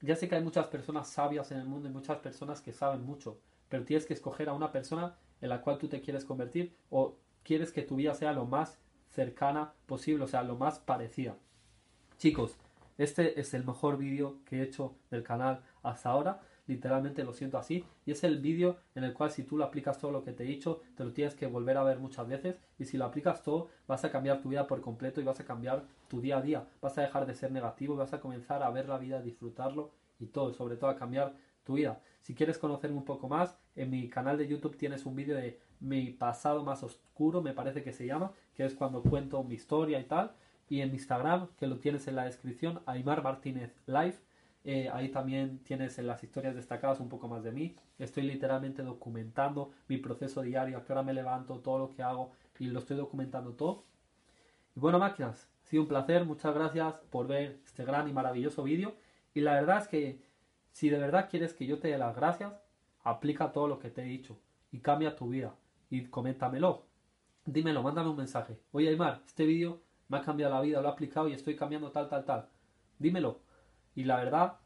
ya 0.00 0.16
sé 0.16 0.28
que 0.28 0.36
hay 0.36 0.42
muchas 0.42 0.68
personas 0.68 1.08
sabias 1.08 1.50
en 1.50 1.58
el 1.58 1.66
mundo 1.66 1.88
y 1.88 1.92
muchas 1.92 2.18
personas 2.18 2.62
que 2.62 2.72
saben 2.72 3.04
mucho, 3.04 3.38
pero 3.68 3.84
tienes 3.84 4.06
que 4.06 4.14
escoger 4.14 4.48
a 4.48 4.54
una 4.54 4.72
persona 4.72 5.16
en 5.40 5.48
la 5.48 5.60
cual 5.60 5.78
tú 5.78 5.88
te 5.88 6.00
quieres 6.00 6.24
convertir 6.24 6.74
o 6.90 7.16
quieres 7.42 7.72
que 7.72 7.82
tu 7.82 7.96
vida 7.96 8.14
sea 8.14 8.32
lo 8.32 8.44
más 8.44 8.78
cercana 9.08 9.72
posible, 9.86 10.24
o 10.24 10.28
sea, 10.28 10.42
lo 10.42 10.56
más 10.56 10.78
parecida. 10.78 11.36
Chicos, 12.18 12.58
este 12.98 13.40
es 13.40 13.54
el 13.54 13.64
mejor 13.64 13.96
vídeo 13.96 14.38
que 14.44 14.58
he 14.58 14.62
hecho 14.62 14.96
del 15.10 15.22
canal 15.22 15.62
hasta 15.82 16.10
ahora, 16.10 16.40
literalmente 16.66 17.24
lo 17.24 17.32
siento 17.32 17.56
así, 17.56 17.84
y 18.04 18.12
es 18.12 18.24
el 18.24 18.40
vídeo 18.40 18.76
en 18.94 19.04
el 19.04 19.14
cual 19.14 19.30
si 19.30 19.44
tú 19.44 19.56
lo 19.56 19.64
aplicas 19.64 19.98
todo 19.98 20.10
lo 20.10 20.24
que 20.24 20.32
te 20.32 20.42
he 20.42 20.46
dicho, 20.46 20.82
te 20.96 21.04
lo 21.04 21.12
tienes 21.12 21.34
que 21.34 21.46
volver 21.46 21.78
a 21.78 21.84
ver 21.84 21.98
muchas 21.98 22.28
veces, 22.28 22.60
y 22.78 22.84
si 22.84 22.98
lo 22.98 23.06
aplicas 23.06 23.42
todo, 23.42 23.68
vas 23.86 24.04
a 24.04 24.10
cambiar 24.10 24.42
tu 24.42 24.50
vida 24.50 24.66
por 24.66 24.80
completo 24.80 25.20
y 25.20 25.24
vas 25.24 25.40
a 25.40 25.44
cambiar 25.44 25.84
tu 26.08 26.20
día 26.20 26.38
a 26.38 26.42
día, 26.42 26.68
vas 26.82 26.98
a 26.98 27.02
dejar 27.02 27.26
de 27.26 27.34
ser 27.34 27.52
negativo 27.52 27.96
vas 27.96 28.12
a 28.12 28.20
comenzar 28.20 28.62
a 28.62 28.70
ver 28.70 28.88
la 28.88 28.98
vida, 28.98 29.22
disfrutarlo 29.22 29.92
y 30.18 30.26
todo, 30.26 30.52
sobre 30.52 30.76
todo 30.76 30.90
a 30.90 30.96
cambiar 30.96 31.34
vida. 31.74 32.00
Si 32.20 32.34
quieres 32.34 32.58
conocerme 32.58 32.98
un 32.98 33.04
poco 33.04 33.28
más, 33.28 33.58
en 33.76 33.90
mi 33.90 34.08
canal 34.08 34.36
de 34.36 34.48
YouTube 34.48 34.76
tienes 34.76 35.06
un 35.06 35.16
vídeo 35.16 35.36
de 35.36 35.60
mi 35.80 36.10
pasado 36.10 36.64
más 36.64 36.82
oscuro, 36.82 37.40
me 37.40 37.52
parece 37.54 37.82
que 37.82 37.92
se 37.92 38.06
llama, 38.06 38.32
que 38.54 38.64
es 38.64 38.74
cuando 38.74 39.02
cuento 39.02 39.42
mi 39.44 39.54
historia 39.54 39.98
y 40.00 40.04
tal. 40.04 40.32
Y 40.68 40.82
en 40.82 40.92
Instagram, 40.92 41.48
que 41.56 41.66
lo 41.66 41.78
tienes 41.78 42.06
en 42.08 42.16
la 42.16 42.24
descripción, 42.24 42.80
Aymar 42.86 43.22
Martínez 43.22 43.74
Live. 43.86 44.16
Eh, 44.64 44.90
ahí 44.92 45.08
también 45.08 45.60
tienes 45.60 45.98
en 45.98 46.06
las 46.06 46.22
historias 46.22 46.54
destacadas 46.54 47.00
un 47.00 47.08
poco 47.08 47.28
más 47.28 47.42
de 47.42 47.52
mí. 47.52 47.74
Estoy 47.98 48.24
literalmente 48.24 48.82
documentando 48.82 49.70
mi 49.88 49.96
proceso 49.96 50.42
diario, 50.42 50.76
a 50.76 50.84
qué 50.84 50.92
hora 50.92 51.02
me 51.02 51.14
levanto, 51.14 51.60
todo 51.60 51.78
lo 51.78 51.90
que 51.94 52.02
hago 52.02 52.32
y 52.58 52.66
lo 52.66 52.80
estoy 52.80 52.96
documentando 52.96 53.52
todo. 53.54 53.84
Y 54.76 54.80
bueno, 54.80 54.98
máquinas, 54.98 55.48
ha 55.64 55.66
sido 55.66 55.82
un 55.84 55.88
placer. 55.88 56.24
Muchas 56.26 56.54
gracias 56.54 56.98
por 57.10 57.26
ver 57.26 57.60
este 57.64 57.84
gran 57.84 58.08
y 58.08 58.12
maravilloso 58.12 58.62
vídeo. 58.62 58.94
Y 59.32 59.40
la 59.40 59.54
verdad 59.54 59.78
es 59.78 59.88
que 59.88 60.20
si 60.78 60.90
de 60.90 60.98
verdad 60.98 61.28
quieres 61.28 61.54
que 61.54 61.66
yo 61.66 61.80
te 61.80 61.88
dé 61.88 61.98
las 61.98 62.14
gracias, 62.14 62.52
aplica 63.02 63.50
todo 63.50 63.66
lo 63.66 63.80
que 63.80 63.90
te 63.90 64.02
he 64.02 64.04
dicho 64.04 64.38
y 64.70 64.78
cambia 64.78 65.16
tu 65.16 65.28
vida 65.28 65.56
y 65.90 66.04
coméntamelo. 66.04 66.84
dímelo, 67.44 67.82
mándame 67.82 68.10
un 68.10 68.16
mensaje. 68.16 68.60
Oye, 68.70 68.88
Aymar, 68.88 69.20
este 69.26 69.44
vídeo 69.44 69.80
me 70.06 70.18
ha 70.18 70.22
cambiado 70.22 70.54
la 70.54 70.60
vida, 70.60 70.80
lo 70.80 70.86
he 70.86 70.92
aplicado 70.92 71.28
y 71.28 71.32
estoy 71.32 71.56
cambiando 71.56 71.90
tal, 71.90 72.08
tal, 72.08 72.24
tal. 72.24 72.48
Dímelo. 73.00 73.40
Y 73.96 74.04
la 74.04 74.18
verdad 74.18 74.58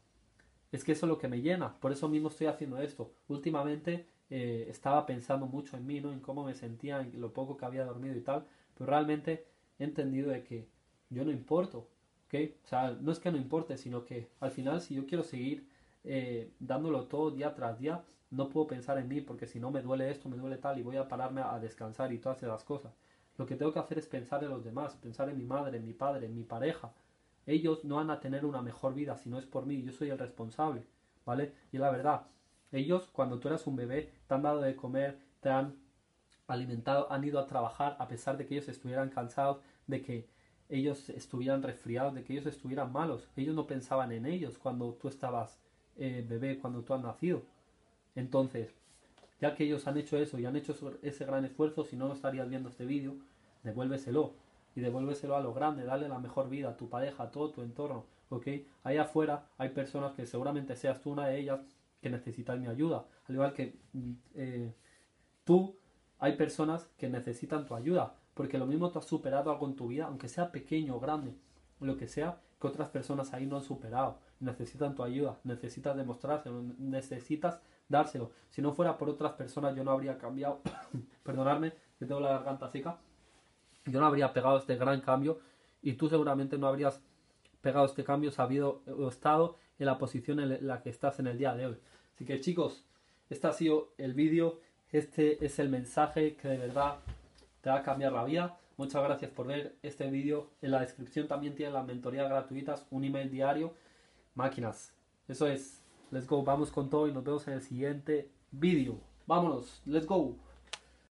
es 0.71 0.83
que 0.83 0.91
eso 0.91 1.07
es 1.07 1.09
lo 1.09 1.17
que 1.17 1.27
me 1.27 1.41
llena. 1.41 1.79
Por 1.79 1.91
eso 1.91 2.07
mismo 2.07 2.27
estoy 2.27 2.45
haciendo 2.45 2.77
esto. 2.77 3.11
Últimamente 3.27 4.05
eh, 4.29 4.67
estaba 4.69 5.07
pensando 5.07 5.47
mucho 5.47 5.77
en 5.77 5.87
mí, 5.87 5.99
¿no? 5.99 6.11
En 6.11 6.19
cómo 6.19 6.43
me 6.43 6.53
sentía, 6.53 7.01
en 7.01 7.19
lo 7.19 7.33
poco 7.33 7.57
que 7.57 7.65
había 7.65 7.85
dormido 7.85 8.15
y 8.15 8.21
tal. 8.21 8.45
Pero 8.75 8.87
realmente 8.87 9.47
he 9.79 9.83
entendido 9.83 10.29
de 10.29 10.43
que 10.43 10.67
yo 11.09 11.25
no 11.25 11.31
importo. 11.31 11.89
¿Ok? 12.27 12.35
O 12.65 12.67
sea, 12.67 12.91
no 13.01 13.11
es 13.11 13.17
que 13.17 13.31
no 13.31 13.37
importe, 13.37 13.77
sino 13.77 14.05
que 14.05 14.29
al 14.39 14.51
final 14.51 14.79
si 14.79 14.93
yo 14.93 15.07
quiero 15.07 15.23
seguir 15.23 15.72
eh, 16.03 16.51
dándolo 16.59 17.07
todo 17.07 17.31
día 17.31 17.53
tras 17.53 17.79
día, 17.79 18.03
no 18.31 18.49
puedo 18.49 18.67
pensar 18.67 18.97
en 18.97 19.07
mí 19.07 19.21
porque 19.21 19.45
si 19.45 19.59
no 19.59 19.71
me 19.71 19.81
duele 19.81 20.09
esto, 20.09 20.27
me 20.29 20.37
duele 20.37 20.57
tal 20.57 20.79
y 20.79 20.83
voy 20.83 20.97
a 20.97 21.07
pararme 21.07 21.41
a 21.41 21.59
descansar 21.59 22.11
y 22.11 22.19
todas 22.19 22.41
esas 22.41 22.63
cosas. 22.63 22.93
Lo 23.37 23.45
que 23.45 23.55
tengo 23.55 23.73
que 23.73 23.79
hacer 23.79 23.97
es 23.97 24.07
pensar 24.07 24.43
en 24.43 24.49
los 24.49 24.63
demás, 24.63 24.95
pensar 24.95 25.29
en 25.29 25.37
mi 25.37 25.45
madre, 25.45 25.77
en 25.77 25.85
mi 25.85 25.93
padre, 25.93 26.27
en 26.27 26.35
mi 26.35 26.43
pareja. 26.43 26.93
Ellos 27.45 27.83
no 27.83 27.95
van 27.95 28.09
a 28.09 28.19
tener 28.19 28.45
una 28.45 28.61
mejor 28.61 28.93
vida 28.93 29.17
si 29.17 29.29
no 29.29 29.37
es 29.37 29.45
por 29.45 29.65
mí, 29.65 29.81
yo 29.83 29.91
soy 29.91 30.09
el 30.09 30.17
responsable, 30.17 30.85
¿vale? 31.25 31.53
Y 31.71 31.77
la 31.77 31.91
verdad, 31.91 32.27
ellos 32.71 33.09
cuando 33.11 33.39
tú 33.39 33.47
eras 33.47 33.67
un 33.67 33.75
bebé 33.75 34.11
te 34.27 34.33
han 34.33 34.43
dado 34.43 34.61
de 34.61 34.75
comer, 34.75 35.19
te 35.41 35.49
han 35.49 35.75
alimentado, 36.47 37.11
han 37.11 37.23
ido 37.23 37.39
a 37.39 37.47
trabajar 37.47 37.95
a 37.99 38.07
pesar 38.07 38.37
de 38.37 38.45
que 38.45 38.55
ellos 38.55 38.69
estuvieran 38.69 39.09
cansados, 39.09 39.61
de 39.87 40.01
que 40.01 40.29
ellos 40.69 41.09
estuvieran 41.09 41.61
resfriados, 41.61 42.15
de 42.15 42.23
que 42.23 42.33
ellos 42.33 42.45
estuvieran 42.45 42.91
malos. 42.91 43.29
Ellos 43.35 43.55
no 43.55 43.67
pensaban 43.67 44.11
en 44.11 44.25
ellos 44.25 44.57
cuando 44.57 44.93
tú 44.93 45.07
estabas 45.07 45.59
eh, 45.97 46.25
bebé, 46.27 46.59
cuando 46.59 46.81
tú 46.81 46.93
has 46.93 47.01
nacido. 47.01 47.43
Entonces, 48.15 48.73
ya 49.41 49.55
que 49.55 49.65
ellos 49.65 49.87
han 49.87 49.97
hecho 49.97 50.17
eso 50.17 50.39
y 50.39 50.45
han 50.45 50.55
hecho 50.55 50.75
ese 51.01 51.25
gran 51.25 51.45
esfuerzo, 51.45 51.83
si 51.83 51.95
no, 51.95 52.11
estarías 52.13 52.49
viendo 52.49 52.69
este 52.69 52.85
vídeo, 52.85 53.15
devuélveselo. 53.63 54.33
Y 54.75 54.81
devuélveselo 54.81 55.35
a 55.35 55.41
lo 55.41 55.53
grande, 55.53 55.83
dale 55.83 56.09
la 56.09 56.17
mejor 56.17 56.49
vida 56.49 56.69
a 56.69 56.77
tu 56.77 56.89
pareja, 56.89 57.23
a 57.23 57.31
todo 57.31 57.51
tu 57.51 57.61
entorno, 57.61 58.05
¿ok? 58.29 58.47
Ahí 58.83 58.97
afuera 58.97 59.47
hay 59.57 59.69
personas 59.69 60.13
que 60.13 60.25
seguramente 60.25 60.75
seas 60.75 60.99
tú 60.99 61.11
una 61.11 61.27
de 61.27 61.39
ellas 61.39 61.59
que 62.01 62.09
necesitan 62.09 62.59
mi 62.59 62.67
ayuda. 62.67 63.05
Al 63.27 63.35
igual 63.35 63.53
que 63.53 63.77
mm, 63.93 64.11
eh, 64.35 64.73
tú, 65.43 65.75
hay 66.19 66.35
personas 66.37 66.89
que 66.97 67.09
necesitan 67.09 67.65
tu 67.65 67.75
ayuda. 67.75 68.15
Porque 68.33 68.57
lo 68.57 68.65
mismo 68.65 68.89
tú 68.89 68.99
has 68.99 69.05
superado 69.05 69.51
algo 69.51 69.67
en 69.67 69.75
tu 69.75 69.87
vida, 69.87 70.05
aunque 70.05 70.27
sea 70.27 70.51
pequeño 70.51 70.95
o 70.95 70.99
grande, 70.99 71.35
lo 71.79 71.97
que 71.97 72.07
sea, 72.07 72.39
que 72.59 72.67
otras 72.67 72.89
personas 72.89 73.33
ahí 73.33 73.45
no 73.45 73.57
han 73.57 73.63
superado. 73.63 74.19
Necesitan 74.43 74.93
tu 74.93 75.03
ayuda, 75.03 75.39
necesitas 75.45 75.95
demostrárselo, 75.95 76.61
necesitas 76.77 77.61
dárselo. 77.87 78.31
Si 78.49 78.61
no 78.61 78.73
fuera 78.73 78.97
por 78.97 79.09
otras 79.09 79.33
personas, 79.33 79.75
yo 79.75 79.83
no 79.83 79.91
habría 79.91 80.17
cambiado. 80.17 80.59
Perdonadme, 81.23 81.71
que 81.97 82.05
tengo 82.05 82.19
la 82.19 82.33
garganta 82.33 82.69
seca. 82.69 82.97
Yo 83.85 83.99
no 83.99 84.05
habría 84.05 84.33
pegado 84.33 84.57
este 84.57 84.75
gran 84.75 85.01
cambio 85.01 85.39
y 85.81 85.93
tú 85.93 86.09
seguramente 86.09 86.57
no 86.57 86.67
habrías 86.67 87.01
pegado 87.61 87.85
este 87.85 88.03
cambio 88.03 88.31
sabido 88.31 88.81
o 88.87 89.07
estado 89.07 89.57
en 89.79 89.85
la 89.85 89.97
posición 89.97 90.39
en 90.39 90.67
la 90.67 90.81
que 90.81 90.89
estás 90.89 91.19
en 91.19 91.27
el 91.27 91.37
día 91.37 91.55
de 91.55 91.67
hoy. 91.67 91.77
Así 92.13 92.25
que 92.25 92.39
chicos, 92.39 92.85
este 93.29 93.47
ha 93.47 93.53
sido 93.53 93.93
el 93.97 94.13
vídeo, 94.13 94.59
este 94.91 95.43
es 95.45 95.59
el 95.59 95.69
mensaje 95.69 96.35
que 96.35 96.49
de 96.49 96.57
verdad 96.57 96.97
te 97.61 97.69
va 97.69 97.77
a 97.77 97.83
cambiar 97.83 98.11
la 98.11 98.23
vida. 98.23 98.57
Muchas 98.77 99.03
gracias 99.03 99.31
por 99.31 99.47
ver 99.47 99.75
este 99.81 100.09
vídeo. 100.09 100.49
En 100.61 100.71
la 100.71 100.81
descripción 100.81 101.27
también 101.27 101.55
tienen 101.55 101.73
las 101.73 101.85
mentorías 101.85 102.29
gratuitas, 102.29 102.85
un 102.91 103.03
email 103.03 103.29
diario, 103.29 103.73
máquinas. 104.35 104.93
Eso 105.27 105.47
es. 105.47 105.81
Let's 106.11 106.27
go, 106.27 106.43
vamos 106.43 106.71
con 106.71 106.89
todo 106.89 107.07
y 107.07 107.13
nos 107.13 107.23
vemos 107.23 107.47
en 107.47 107.53
el 107.53 107.61
siguiente 107.61 108.29
vídeo. 108.51 108.99
Vámonos, 109.25 109.81
let's 109.85 110.05
go. 110.05 110.35